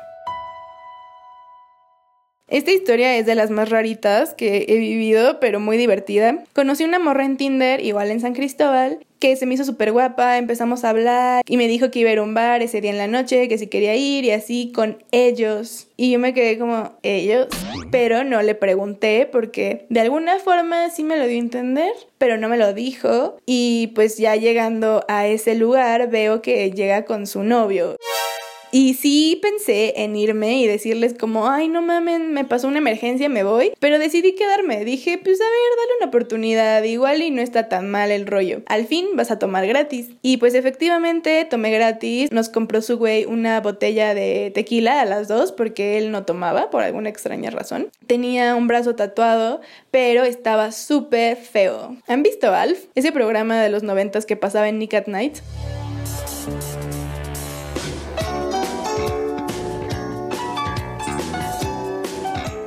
Esta 2.49 2.71
historia 2.71 3.15
es 3.15 3.25
de 3.25 3.35
las 3.35 3.51
más 3.51 3.69
raritas 3.69 4.33
que 4.33 4.65
he 4.67 4.77
vivido, 4.77 5.39
pero 5.39 5.61
muy 5.61 5.77
divertida. 5.77 6.43
Conocí 6.51 6.83
una 6.83 6.99
morra 6.99 7.23
en 7.23 7.37
Tinder, 7.37 7.79
igual 7.79 8.11
en 8.11 8.19
San 8.19 8.33
Cristóbal, 8.33 8.99
que 9.23 9.37
se 9.37 9.45
me 9.45 9.53
hizo 9.53 9.63
súper 9.63 9.93
guapa, 9.93 10.37
empezamos 10.37 10.83
a 10.83 10.89
hablar 10.89 11.43
y 11.47 11.55
me 11.55 11.69
dijo 11.69 11.89
que 11.89 11.99
iba 11.99 12.09
a 12.09 12.11
ir 12.11 12.19
a 12.19 12.23
un 12.23 12.33
bar 12.33 12.61
ese 12.61 12.81
día 12.81 12.91
en 12.91 12.97
la 12.97 13.07
noche, 13.07 13.47
que 13.47 13.57
si 13.57 13.67
quería 13.67 13.95
ir 13.95 14.25
y 14.25 14.31
así 14.31 14.73
con 14.75 15.01
ellos. 15.11 15.87
Y 15.95 16.11
yo 16.11 16.19
me 16.19 16.33
quedé 16.33 16.59
como, 16.59 16.91
ellos, 17.03 17.47
pero 17.89 18.25
no 18.25 18.41
le 18.41 18.53
pregunté 18.53 19.25
porque 19.31 19.85
de 19.87 20.01
alguna 20.01 20.39
forma 20.39 20.89
sí 20.89 21.05
me 21.05 21.15
lo 21.15 21.25
dio 21.25 21.37
a 21.37 21.39
entender, 21.39 21.93
pero 22.17 22.35
no 22.35 22.49
me 22.49 22.57
lo 22.57 22.73
dijo. 22.73 23.37
Y 23.45 23.93
pues 23.95 24.17
ya 24.17 24.35
llegando 24.35 25.05
a 25.07 25.25
ese 25.25 25.55
lugar 25.55 26.09
veo 26.09 26.41
que 26.41 26.69
llega 26.71 27.05
con 27.05 27.25
su 27.25 27.43
novio. 27.43 27.95
Y 28.73 28.95
sí 28.95 29.37
pensé 29.39 29.93
en 29.97 30.15
irme 30.15 30.59
y 30.59 30.65
decirles 30.65 31.13
como, 31.13 31.47
ay, 31.47 31.67
no 31.67 31.83
mamen, 31.83 32.33
me 32.33 32.43
pasó 32.43 32.67
una 32.67 32.79
emergencia, 32.79 33.29
me 33.29 33.43
voy. 33.43 33.71
Pero 33.79 33.99
decidí 33.99 34.33
quedarme. 34.33 34.83
Dije, 34.83 35.19
pues 35.23 35.39
a 35.39 35.43
ver, 35.43 35.77
dale 35.77 35.91
una 35.99 36.07
oportunidad, 36.07 36.81
igual 36.81 37.21
y 37.21 37.29
no 37.29 37.43
está 37.43 37.69
tan 37.69 37.91
mal 37.91 38.09
el 38.09 38.25
rollo. 38.25 38.63
Al 38.65 38.87
fin 38.87 39.09
vas 39.13 39.29
a 39.29 39.37
tomar 39.37 39.67
gratis. 39.67 40.09
Y 40.23 40.37
pues 40.37 40.55
efectivamente 40.55 41.45
tomé 41.47 41.69
gratis. 41.69 42.31
Nos 42.31 42.49
compró 42.49 42.81
su 42.81 42.97
güey 42.97 43.25
una 43.25 43.61
botella 43.61 44.15
de 44.15 44.51
tequila 44.55 45.01
a 45.01 45.05
las 45.05 45.27
dos 45.27 45.51
porque 45.51 45.99
él 45.99 46.09
no 46.09 46.25
tomaba 46.25 46.71
por 46.71 46.81
alguna 46.81 47.09
extraña 47.09 47.51
razón. 47.51 47.91
Tenía 48.07 48.55
un 48.55 48.65
brazo 48.65 48.95
tatuado, 48.95 49.61
pero 49.91 50.23
estaba 50.23 50.71
súper 50.71 51.37
feo. 51.37 51.95
¿Han 52.07 52.23
visto 52.23 52.51
Alf? 52.51 52.85
Ese 52.95 53.11
programa 53.11 53.61
de 53.61 53.69
los 53.69 53.83
noventas 53.83 54.25
que 54.25 54.35
pasaba 54.35 54.67
en 54.67 54.79
Nick 54.79 54.95
at 54.95 55.05
Night. 55.05 55.37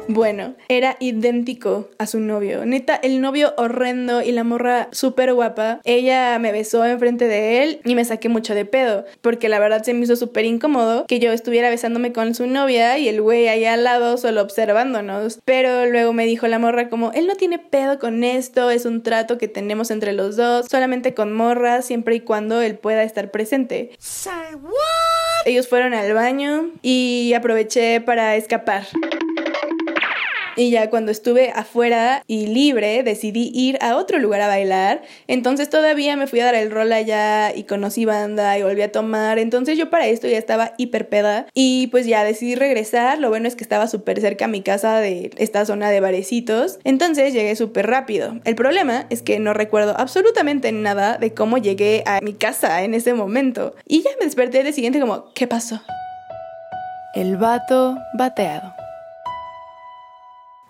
Bueno, 0.09 0.55
era 0.69 0.97
idéntico 1.01 1.91
a 1.99 2.07
su 2.07 2.21
novio. 2.21 2.65
Neta, 2.65 2.95
el 2.95 3.21
novio 3.21 3.55
horrendo 3.57 4.23
y 4.23 4.31
la 4.31 4.45
morra 4.45 4.89
súper 4.93 5.35
guapa. 5.35 5.81
Ella 5.85 6.39
me 6.39 6.53
besó 6.53 6.85
enfrente 6.85 7.27
de 7.27 7.63
él 7.63 7.81
y 7.85 7.97
me 7.97 8.05
saqué 8.05 8.29
mucho 8.29 8.55
de 8.55 8.65
pedo. 8.65 9.05
Porque 9.21 9.49
la 9.49 9.59
verdad 9.59 9.83
se 9.83 9.95
me 9.95 10.05
hizo 10.05 10.15
súper 10.15 10.45
incómodo 10.45 11.07
que 11.07 11.19
yo 11.19 11.33
estuviera 11.33 11.71
besándome 11.71 12.13
con 12.13 12.35
su 12.35 12.47
novia 12.47 12.99
y 12.99 13.09
el 13.09 13.21
güey 13.21 13.49
ahí 13.49 13.65
al 13.65 13.83
lado 13.83 14.17
solo 14.17 14.43
observándonos. 14.43 15.41
Pero 15.45 15.87
luego 15.87 16.13
me 16.13 16.25
dijo 16.25 16.47
la 16.47 16.61
morra 16.61 16.89
como, 16.89 17.11
él 17.13 17.27
no 17.27 17.35
tiene 17.35 17.59
pedo 17.59 17.99
con 17.99 18.23
esto, 18.23 18.71
es 18.71 18.87
un 18.87 19.03
trato 19.03 19.39
que 19.39 19.49
tenemos 19.49 19.91
entre 19.91 20.13
los 20.13 20.37
dos, 20.37 20.67
solamente 20.71 21.15
con 21.15 21.33
morra, 21.33 21.83
siempre 21.83 22.15
y 22.15 22.21
cuando 22.21 22.61
él 22.61 22.77
pueda 22.77 23.03
estar 23.03 23.33
presente. 23.33 23.91
Ellos 25.45 25.69
fueron 25.69 25.95
al 25.95 26.13
baño 26.15 26.71
y 26.83 27.33
aproveché 27.35 28.01
para 28.01 28.37
escapar. 28.37 28.87
Y 30.57 30.71
ya 30.71 30.89
cuando 30.89 31.13
estuve 31.13 31.51
afuera 31.55 32.23
y 32.27 32.47
libre, 32.47 33.03
decidí 33.03 33.51
ir 33.55 33.79
a 33.83 33.97
otro 33.97 34.19
lugar 34.19 34.41
a 34.41 34.49
bailar. 34.49 35.03
Entonces 35.29 35.69
todavía 35.69 36.17
me 36.17 36.27
fui 36.27 36.41
a 36.41 36.47
dar 36.47 36.55
el 36.55 36.71
rol 36.71 36.93
allá 36.93 37.55
y 37.55 37.65
conocí 37.65 38.07
banda 38.07 38.59
y 38.59 38.63
volví 38.63 38.81
a 38.81 38.91
tomar. 38.91 39.39
Entonces 39.39 39.77
yo 39.77 39.91
para 39.91 40.07
esto 40.07 40.27
ya 40.29 40.39
estaba 40.39 40.73
hiper 40.79 41.09
peda. 41.09 41.47
Y 41.53 41.89
pues 41.89 42.07
ya 42.07 42.25
decidí 42.25 42.55
regresar. 42.55 43.19
Lo 43.19 43.29
bueno 43.29 43.49
es 43.49 43.55
que 43.55 43.65
estaba 43.65 43.87
súper 43.87 44.21
cerca 44.21 44.47
a 44.47 44.49
mi 44.49 44.63
casa 44.63 44.99
de 44.99 45.31
esta 45.37 45.67
zona 45.67 45.91
de 45.91 46.01
barecitos. 46.01 46.79
Entonces 46.85 47.35
llegué 47.35 47.55
súper 47.55 47.87
rápido. 47.87 48.39
El 48.45 48.55
problema 48.55 49.07
es 49.11 49.23
que 49.23 49.39
no 49.39 49.53
recuerdo 49.53 49.95
absolutamente 49.99 50.73
nada 50.73 51.19
de 51.19 51.35
cómo 51.35 51.59
llegué 51.59 52.03
a 52.07 52.21
mi 52.23 52.33
casa 52.33 52.83
en 52.83 52.95
ese 52.95 53.13
momento. 53.13 53.75
Y 53.87 54.03
ya 54.03 54.11
me 54.19 54.25
desperté 54.25 54.61
el 54.61 54.73
siguiente 54.73 55.01
como, 55.01 55.33
¿qué 55.35 55.47
pasó? 55.47 55.81
El 57.15 57.37
vato 57.37 57.97
bateado. 58.15 58.76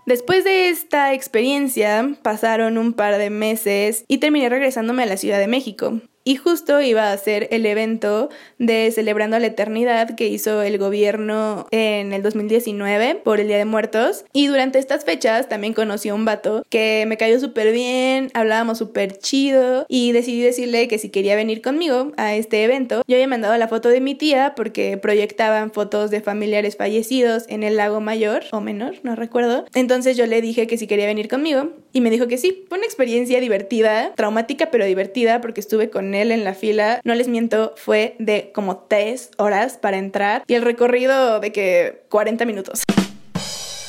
Después 0.07 0.45
de 0.45 0.69
esta 0.69 1.13
experiencia 1.15 2.17
pasaron 2.23 2.79
un 2.79 2.93
par 2.93 3.19
de 3.19 3.29
meses 3.29 4.05
y 4.07 4.19
terminé 4.19 4.49
regresándome 4.49 5.03
a 5.03 5.07
la 5.07 5.17
Ciudad 5.17 5.41
de 5.41 5.49
México. 5.49 6.01
Y 6.29 6.35
justo 6.35 6.81
iba 6.81 7.13
a 7.13 7.17
ser 7.19 7.47
el 7.53 7.65
evento 7.67 8.31
de 8.59 8.91
Celebrando 8.91 9.39
la 9.39 9.47
Eternidad 9.47 10.17
que 10.17 10.27
hizo 10.27 10.61
el 10.61 10.77
gobierno 10.77 11.69
en 11.71 12.13
el 12.13 12.25
2019 12.25 13.21
por 13.23 13.39
el 13.39 13.47
Día 13.47 13.59
de 13.59 13.65
Muertos. 13.65 14.25
Y 14.33 14.49
durante 14.49 14.81
estas 14.81 15.05
fechas 15.05 15.49
también 15.49 15.73
conocí 15.73 16.09
a 16.09 16.15
un 16.17 16.25
vato 16.25 16.65
que 16.69 17.05
me 17.07 17.17
cayó 17.17 17.39
súper 17.39 17.71
bien, 17.71 18.33
hablábamos 18.35 18.79
súper 18.79 19.17
chido 19.19 19.87
y 19.89 20.11
decidí 20.11 20.43
decirle 20.43 20.89
que 20.89 20.99
si 20.99 21.11
quería 21.11 21.37
venir 21.37 21.63
conmigo 21.63 22.11
a 22.17 22.35
este 22.35 22.65
evento. 22.65 23.05
Yo 23.07 23.15
había 23.15 23.29
mandado 23.29 23.57
la 23.57 23.69
foto 23.69 23.89
de 23.89 24.01
mi 24.01 24.17
tía 24.17 24.55
porque 24.57 24.97
proyectaban 24.97 25.71
fotos 25.71 26.11
de 26.11 26.23
familiares 26.23 26.77
fallecidos 26.77 27.45
en 27.49 27.63
el 27.63 27.77
lago 27.77 28.01
mayor 28.01 28.43
o 28.51 28.61
menor, 28.61 28.97
no 29.05 29.15
recuerdo. 29.15 29.65
Entonces 29.75 30.17
yo 30.17 30.27
le 30.27 30.41
dije 30.41 30.67
que 30.67 30.77
si 30.77 30.89
quería 30.89 31.07
venir 31.07 31.29
conmigo 31.29 31.71
y 31.93 32.01
me 32.01 32.11
dijo 32.11 32.27
que 32.27 32.37
sí. 32.37 32.65
Fue 32.69 32.79
una 32.79 32.87
experiencia 32.87 33.39
divertida, 33.39 34.13
traumática 34.17 34.73
pero 34.73 34.85
divertida 34.87 35.41
porque 35.41 35.61
estuve 35.61 35.89
con 35.89 36.16
en 36.23 36.45
la 36.45 36.55
fila, 36.55 37.01
no 37.05 37.15
les 37.15 37.29
miento, 37.29 37.75
fue 37.77 38.17
de 38.19 38.51
como 38.55 38.79
tres 38.89 39.31
horas 39.39 39.79
para 39.79 39.99
entrar 39.99 40.43
y 40.47 40.55
el 40.55 40.63
recorrido 40.63 41.41
de 41.41 41.53
que 41.53 42.03
40 42.09 42.45
minutos. 42.45 42.83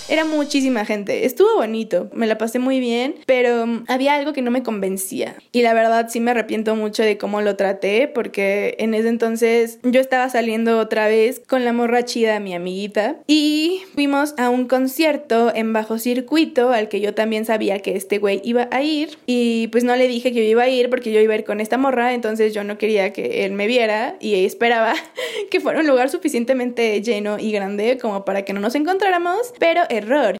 Era 0.10 0.24
muchísima 0.24 0.86
gente. 0.86 1.26
Estuvo 1.26 1.56
bonito, 1.58 2.10
me 2.14 2.28
la 2.28 2.38
pasé 2.38 2.60
muy 2.60 2.80
bien, 2.80 3.16
pero 3.26 3.68
mm, 3.68 3.84
había 3.90 4.16
algo 4.16 4.32
que 4.32 4.42
no 4.42 4.52
me 4.52 4.64
convencía. 4.64 5.36
Y 5.52 5.64
la 5.64 5.74
verdad 5.74 6.08
sí 6.10 6.22
me 6.22 6.32
arrepiento 6.32 6.76
mucho 6.78 7.04
de 7.04 7.18
cómo 7.18 7.42
lo 7.42 7.58
traté, 7.58 8.08
porque 8.08 8.76
en 8.80 8.94
ese 8.94 9.10
entonces 9.10 9.80
yo 9.84 10.00
estaba 10.00 10.30
saliendo 10.30 10.80
otra 10.80 11.08
vez 11.08 11.42
con 11.46 11.66
la 11.66 11.74
morra 11.74 12.06
chida, 12.06 12.40
mi 12.40 12.54
amiguita, 12.54 13.18
y 13.28 13.82
fuimos 13.96 14.34
a 14.38 14.50
un 14.50 14.68
concierto 14.68 15.52
en 15.54 15.74
bajo 15.74 15.98
circuito 15.98 16.70
al 16.70 16.88
que 16.88 17.02
yo 17.02 17.14
también 17.14 17.44
sabía 17.44 17.80
que 17.80 17.98
este 17.98 18.18
güey 18.18 18.40
iba 18.46 18.70
a 18.72 18.82
ir. 18.82 19.18
Y 19.26 19.68
pues 19.68 19.84
no 19.84 19.96
le 19.98 20.08
dije 20.08 20.32
que 20.32 20.38
yo 20.38 20.50
iba 20.50 20.64
a 20.64 20.70
ir 20.70 20.90
porque 20.90 21.12
yo 21.12 21.20
iba 21.20 21.34
a 21.34 21.38
ir 21.38 21.44
con 21.44 21.60
esta 21.60 21.78
morra, 21.78 22.14
entonces 22.14 22.54
yo 22.54 22.64
no 22.64 22.78
quería 22.78 23.12
que 23.12 23.44
él 23.44 23.52
me 23.52 23.68
viera 23.68 24.16
y 24.22 24.46
esperaba 24.46 24.94
que 25.52 25.60
fuera 25.60 25.82
un 25.82 25.88
lugar 25.88 26.10
suficientemente 26.10 27.02
lleno 27.02 27.40
y 27.40 27.52
grande 27.52 27.98
como 27.98 28.24
para 28.24 28.44
que 28.44 28.54
no 28.54 28.62
nos 28.62 28.76
encontráramos, 28.76 29.54
pero 29.60 29.82
error. 29.98 30.38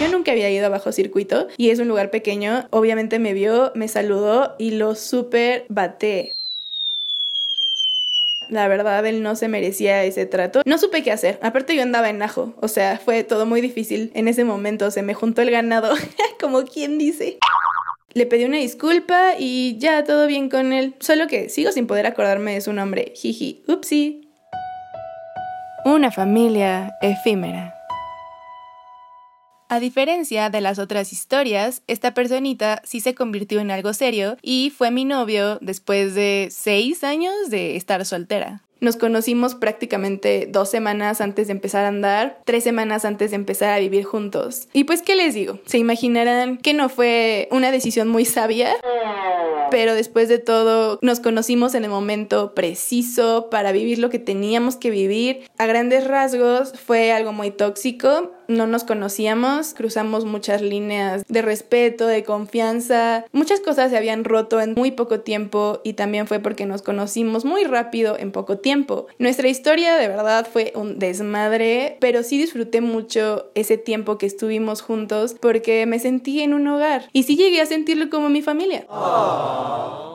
Yo 0.00 0.08
nunca 0.08 0.30
había 0.30 0.48
ido 0.50 0.66
a 0.66 0.68
bajo 0.68 0.92
circuito 0.92 1.48
y 1.56 1.70
es 1.70 1.80
un 1.80 1.88
lugar 1.88 2.10
pequeño. 2.10 2.68
Obviamente 2.70 3.18
me 3.18 3.32
vio, 3.32 3.72
me 3.74 3.88
saludó 3.88 4.54
y 4.58 4.72
lo 4.72 4.94
súper 4.94 5.66
baté. 5.68 6.34
La 8.48 8.66
verdad, 8.68 9.04
él 9.06 9.22
no 9.22 9.36
se 9.36 9.48
merecía 9.48 10.04
ese 10.04 10.24
trato. 10.24 10.62
No 10.64 10.78
supe 10.78 11.02
qué 11.02 11.10
hacer. 11.12 11.38
Aparte 11.42 11.74
yo 11.74 11.82
andaba 11.82 12.08
en 12.08 12.22
ajo. 12.22 12.54
O 12.60 12.68
sea, 12.68 12.98
fue 13.04 13.24
todo 13.24 13.44
muy 13.44 13.60
difícil. 13.60 14.10
En 14.14 14.28
ese 14.28 14.44
momento 14.44 14.90
se 14.90 15.02
me 15.02 15.14
juntó 15.14 15.42
el 15.42 15.50
ganado, 15.50 15.94
como 16.40 16.64
quien 16.64 16.96
dice. 16.96 17.38
Le 18.14 18.24
pedí 18.24 18.44
una 18.44 18.56
disculpa 18.56 19.32
y 19.38 19.76
ya 19.78 20.04
todo 20.04 20.26
bien 20.26 20.48
con 20.48 20.72
él. 20.72 20.94
Solo 20.98 21.26
que 21.26 21.48
sigo 21.48 21.72
sin 21.72 21.86
poder 21.86 22.06
acordarme 22.06 22.54
de 22.54 22.60
su 22.60 22.72
nombre. 22.72 23.12
Jiji. 23.14 23.64
Upsi. 23.68 24.30
Una 25.84 26.10
familia 26.10 26.94
efímera. 27.02 27.77
A 29.70 29.80
diferencia 29.80 30.48
de 30.48 30.62
las 30.62 30.78
otras 30.78 31.12
historias, 31.12 31.82
esta 31.88 32.14
personita 32.14 32.80
sí 32.84 33.00
se 33.00 33.14
convirtió 33.14 33.60
en 33.60 33.70
algo 33.70 33.92
serio 33.92 34.38
y 34.40 34.72
fue 34.74 34.90
mi 34.90 35.04
novio 35.04 35.58
después 35.60 36.14
de 36.14 36.48
seis 36.50 37.04
años 37.04 37.34
de 37.50 37.76
estar 37.76 38.02
soltera. 38.06 38.62
Nos 38.80 38.96
conocimos 38.96 39.54
prácticamente 39.54 40.48
dos 40.50 40.70
semanas 40.70 41.20
antes 41.20 41.48
de 41.48 41.52
empezar 41.52 41.84
a 41.84 41.88
andar, 41.88 42.40
tres 42.46 42.64
semanas 42.64 43.04
antes 43.04 43.30
de 43.30 43.36
empezar 43.36 43.70
a 43.70 43.78
vivir 43.78 44.04
juntos. 44.04 44.68
Y 44.72 44.84
pues, 44.84 45.02
¿qué 45.02 45.16
les 45.16 45.34
digo? 45.34 45.58
Se 45.66 45.76
imaginarán 45.76 46.56
que 46.56 46.72
no 46.72 46.88
fue 46.88 47.48
una 47.50 47.70
decisión 47.70 48.08
muy 48.08 48.24
sabia, 48.24 48.72
pero 49.70 49.94
después 49.94 50.30
de 50.30 50.38
todo 50.38 50.98
nos 51.02 51.20
conocimos 51.20 51.74
en 51.74 51.84
el 51.84 51.90
momento 51.90 52.54
preciso 52.54 53.48
para 53.50 53.72
vivir 53.72 53.98
lo 53.98 54.08
que 54.08 54.18
teníamos 54.18 54.76
que 54.76 54.90
vivir. 54.90 55.40
A 55.58 55.66
grandes 55.66 56.06
rasgos 56.06 56.72
fue 56.72 57.12
algo 57.12 57.32
muy 57.32 57.50
tóxico, 57.50 58.32
no 58.48 58.66
nos 58.66 58.84
conocíamos, 58.84 59.74
cruzamos 59.74 60.24
muchas 60.24 60.62
líneas 60.62 61.22
de 61.28 61.42
respeto, 61.42 62.06
de 62.06 62.24
confianza, 62.24 63.26
muchas 63.32 63.60
cosas 63.60 63.90
se 63.90 63.96
habían 63.96 64.24
roto 64.24 64.60
en 64.60 64.74
muy 64.74 64.90
poco 64.90 65.20
tiempo 65.20 65.80
y 65.84 65.92
también 65.92 66.26
fue 66.26 66.40
porque 66.40 66.66
nos 66.66 66.82
conocimos 66.82 67.44
muy 67.44 67.64
rápido 67.64 68.18
en 68.18 68.32
poco 68.32 68.58
tiempo. 68.58 69.06
Nuestra 69.18 69.48
historia 69.48 69.96
de 69.96 70.08
verdad 70.08 70.48
fue 70.50 70.72
un 70.74 70.98
desmadre, 70.98 71.98
pero 72.00 72.22
sí 72.22 72.38
disfruté 72.38 72.80
mucho 72.80 73.50
ese 73.54 73.76
tiempo 73.76 74.18
que 74.18 74.26
estuvimos 74.26 74.80
juntos 74.80 75.36
porque 75.38 75.84
me 75.86 75.98
sentí 75.98 76.40
en 76.40 76.54
un 76.54 76.66
hogar 76.66 77.08
y 77.12 77.24
sí 77.24 77.36
llegué 77.36 77.60
a 77.60 77.66
sentirlo 77.66 78.08
como 78.10 78.30
mi 78.30 78.42
familia. 78.42 78.86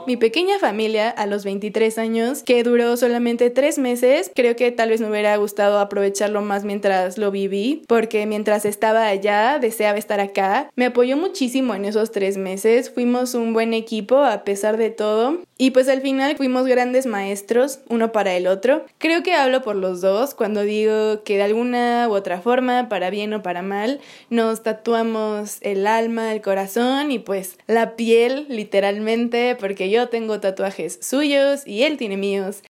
Mi 0.06 0.18
pequeña 0.18 0.60
familia 0.60 1.10
a 1.10 1.26
los 1.28 1.46
23 1.46 1.98
años, 1.98 2.44
que 2.44 2.62
duró 2.64 2.98
solamente 2.98 3.50
tres 3.50 3.78
meses, 3.78 4.32
creo 4.36 4.56
que 4.58 4.72
tal 4.72 4.90
vez 4.90 5.00
me 5.00 5.10
hubiera 5.10 5.36
gustado 5.38 5.80
aprovecharlo 5.80 6.42
más 6.42 6.66
mientras 6.66 7.18
lo 7.18 7.32
viví, 7.32 7.84
porque 7.88 8.23
mientras 8.26 8.66
estaba 8.66 9.08
allá 9.08 9.60
deseaba 9.60 9.98
estar 9.98 10.20
acá. 10.20 10.70
Me 10.76 10.86
apoyó 10.86 11.18
muchísimo 11.18 11.76
en 11.76 11.86
esos 11.86 12.12
tres 12.12 12.38
meses, 12.38 12.90
fuimos 12.90 13.34
un 13.34 13.54
buen 13.54 13.74
equipo 13.74 14.18
a 14.18 14.44
pesar 14.44 14.78
de 14.78 14.90
todo 14.90 15.40
y 15.58 15.72
pues 15.72 15.88
al 15.88 16.02
final 16.02 16.36
fuimos 16.36 16.66
grandes 16.66 17.06
maestros, 17.06 17.80
uno 17.88 18.12
para 18.12 18.34
el 18.34 18.48
otro. 18.48 18.86
Creo 18.98 19.24
que 19.24 19.34
hablo 19.34 19.62
por 19.62 19.76
los 19.76 20.02
dos 20.02 20.34
cuando 20.34 20.62
digo 20.62 21.24
que 21.24 21.38
de 21.38 21.44
alguna 21.44 22.08
u 22.10 22.14
otra 22.14 22.42
forma, 22.42 22.90
para 22.90 23.10
bien 23.10 23.34
o 23.34 23.44
para 23.44 23.62
mal, 23.62 24.02
nos 24.30 24.64
tatuamos 24.64 25.60
el 25.62 25.88
alma, 25.88 26.34
el 26.34 26.42
corazón 26.42 27.12
y 27.12 27.20
pues 27.20 27.58
la 27.68 27.96
piel 27.96 28.46
literalmente 28.50 29.56
porque 29.60 29.90
yo 29.90 30.10
tengo 30.10 30.40
tatuajes 30.40 31.00
suyos 31.02 31.66
y 31.66 31.84
él 31.84 31.98
tiene 31.98 32.18
míos. 32.18 32.62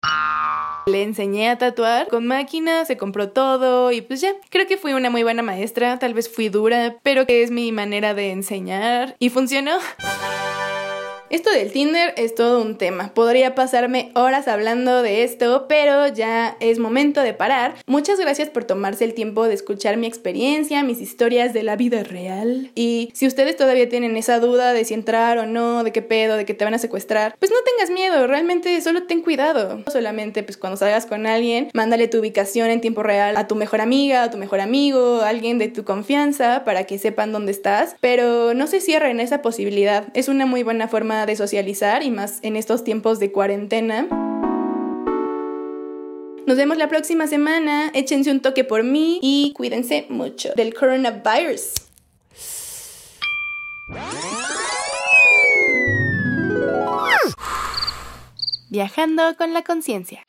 Le 0.85 1.03
enseñé 1.03 1.49
a 1.49 1.57
tatuar 1.57 2.07
con 2.09 2.27
máquina, 2.27 2.85
se 2.85 2.97
compró 2.97 3.29
todo 3.29 3.91
y 3.91 4.01
pues 4.01 4.21
ya. 4.21 4.33
Creo 4.49 4.67
que 4.67 4.77
fui 4.77 4.93
una 4.93 5.09
muy 5.09 5.23
buena 5.23 5.41
maestra, 5.41 5.97
tal 5.99 6.13
vez 6.13 6.29
fui 6.29 6.49
dura, 6.49 6.97
pero 7.03 7.25
que 7.25 7.41
es 7.43 7.51
mi 7.51 7.71
manera 7.71 8.13
de 8.13 8.31
enseñar 8.31 9.15
y 9.19 9.29
funcionó. 9.29 9.77
Esto 11.33 11.49
del 11.49 11.71
Tinder 11.71 12.13
es 12.15 12.35
todo 12.35 12.61
un 12.61 12.77
tema. 12.77 13.11
Podría 13.15 13.55
pasarme 13.55 14.11
horas 14.13 14.47
hablando 14.47 15.01
de 15.01 15.23
esto, 15.23 15.65
pero 15.67 16.05
ya 16.05 16.55
es 16.59 16.77
momento 16.77 17.21
de 17.21 17.33
parar. 17.33 17.73
Muchas 17.87 18.19
gracias 18.19 18.49
por 18.49 18.65
tomarse 18.65 19.03
el 19.03 19.15
tiempo 19.15 19.47
de 19.47 19.55
escuchar 19.55 19.97
mi 19.97 20.05
experiencia, 20.05 20.83
mis 20.83 21.01
historias 21.01 21.51
de 21.51 21.63
la 21.63 21.75
vida 21.75 22.03
real. 22.03 22.69
Y 22.75 23.09
si 23.15 23.25
ustedes 23.25 23.57
todavía 23.57 23.89
tienen 23.89 24.15
esa 24.15 24.39
duda 24.39 24.73
de 24.73 24.85
si 24.85 24.93
entrar 24.93 25.39
o 25.39 25.47
no, 25.47 25.83
de 25.83 25.91
qué 25.91 26.03
pedo, 26.03 26.37
de 26.37 26.45
que 26.45 26.53
te 26.53 26.65
van 26.65 26.75
a 26.75 26.77
secuestrar, 26.77 27.35
pues 27.39 27.51
no 27.51 27.57
tengas 27.65 27.89
miedo, 27.89 28.27
realmente 28.27 28.79
solo 28.81 29.07
ten 29.07 29.23
cuidado. 29.23 29.83
Solamente 29.91 30.43
pues 30.43 30.57
cuando 30.57 30.77
salgas 30.77 31.07
con 31.07 31.25
alguien, 31.25 31.71
mándale 31.73 32.07
tu 32.07 32.19
ubicación 32.19 32.69
en 32.69 32.79
tiempo 32.79 33.01
real 33.01 33.37
a 33.37 33.47
tu 33.47 33.55
mejor 33.55 33.81
amiga, 33.81 34.21
a 34.21 34.29
tu 34.29 34.37
mejor 34.37 34.59
amigo, 34.59 35.21
a 35.21 35.29
alguien 35.29 35.57
de 35.57 35.67
tu 35.67 35.83
confianza 35.83 36.63
para 36.63 36.83
que 36.83 36.99
sepan 36.99 37.31
dónde 37.31 37.53
estás, 37.53 37.95
pero 38.01 38.53
no 38.53 38.67
se 38.67 38.81
cierren 38.81 39.19
esa 39.19 39.41
posibilidad. 39.41 40.05
Es 40.13 40.27
una 40.27 40.45
muy 40.45 40.61
buena 40.61 40.87
de 41.25 41.35
socializar 41.35 42.03
y 42.03 42.11
más 42.11 42.39
en 42.41 42.55
estos 42.55 42.83
tiempos 42.83 43.19
de 43.19 43.31
cuarentena. 43.31 44.07
Nos 46.45 46.57
vemos 46.57 46.77
la 46.77 46.89
próxima 46.89 47.27
semana. 47.27 47.89
Échense 47.93 48.29
un 48.29 48.41
toque 48.41 48.63
por 48.63 48.83
mí 48.83 49.19
y 49.21 49.53
cuídense 49.53 50.07
mucho 50.09 50.49
del 50.55 50.73
coronavirus. 50.73 51.73
Viajando 58.69 59.35
con 59.37 59.53
la 59.53 59.61
conciencia. 59.61 60.25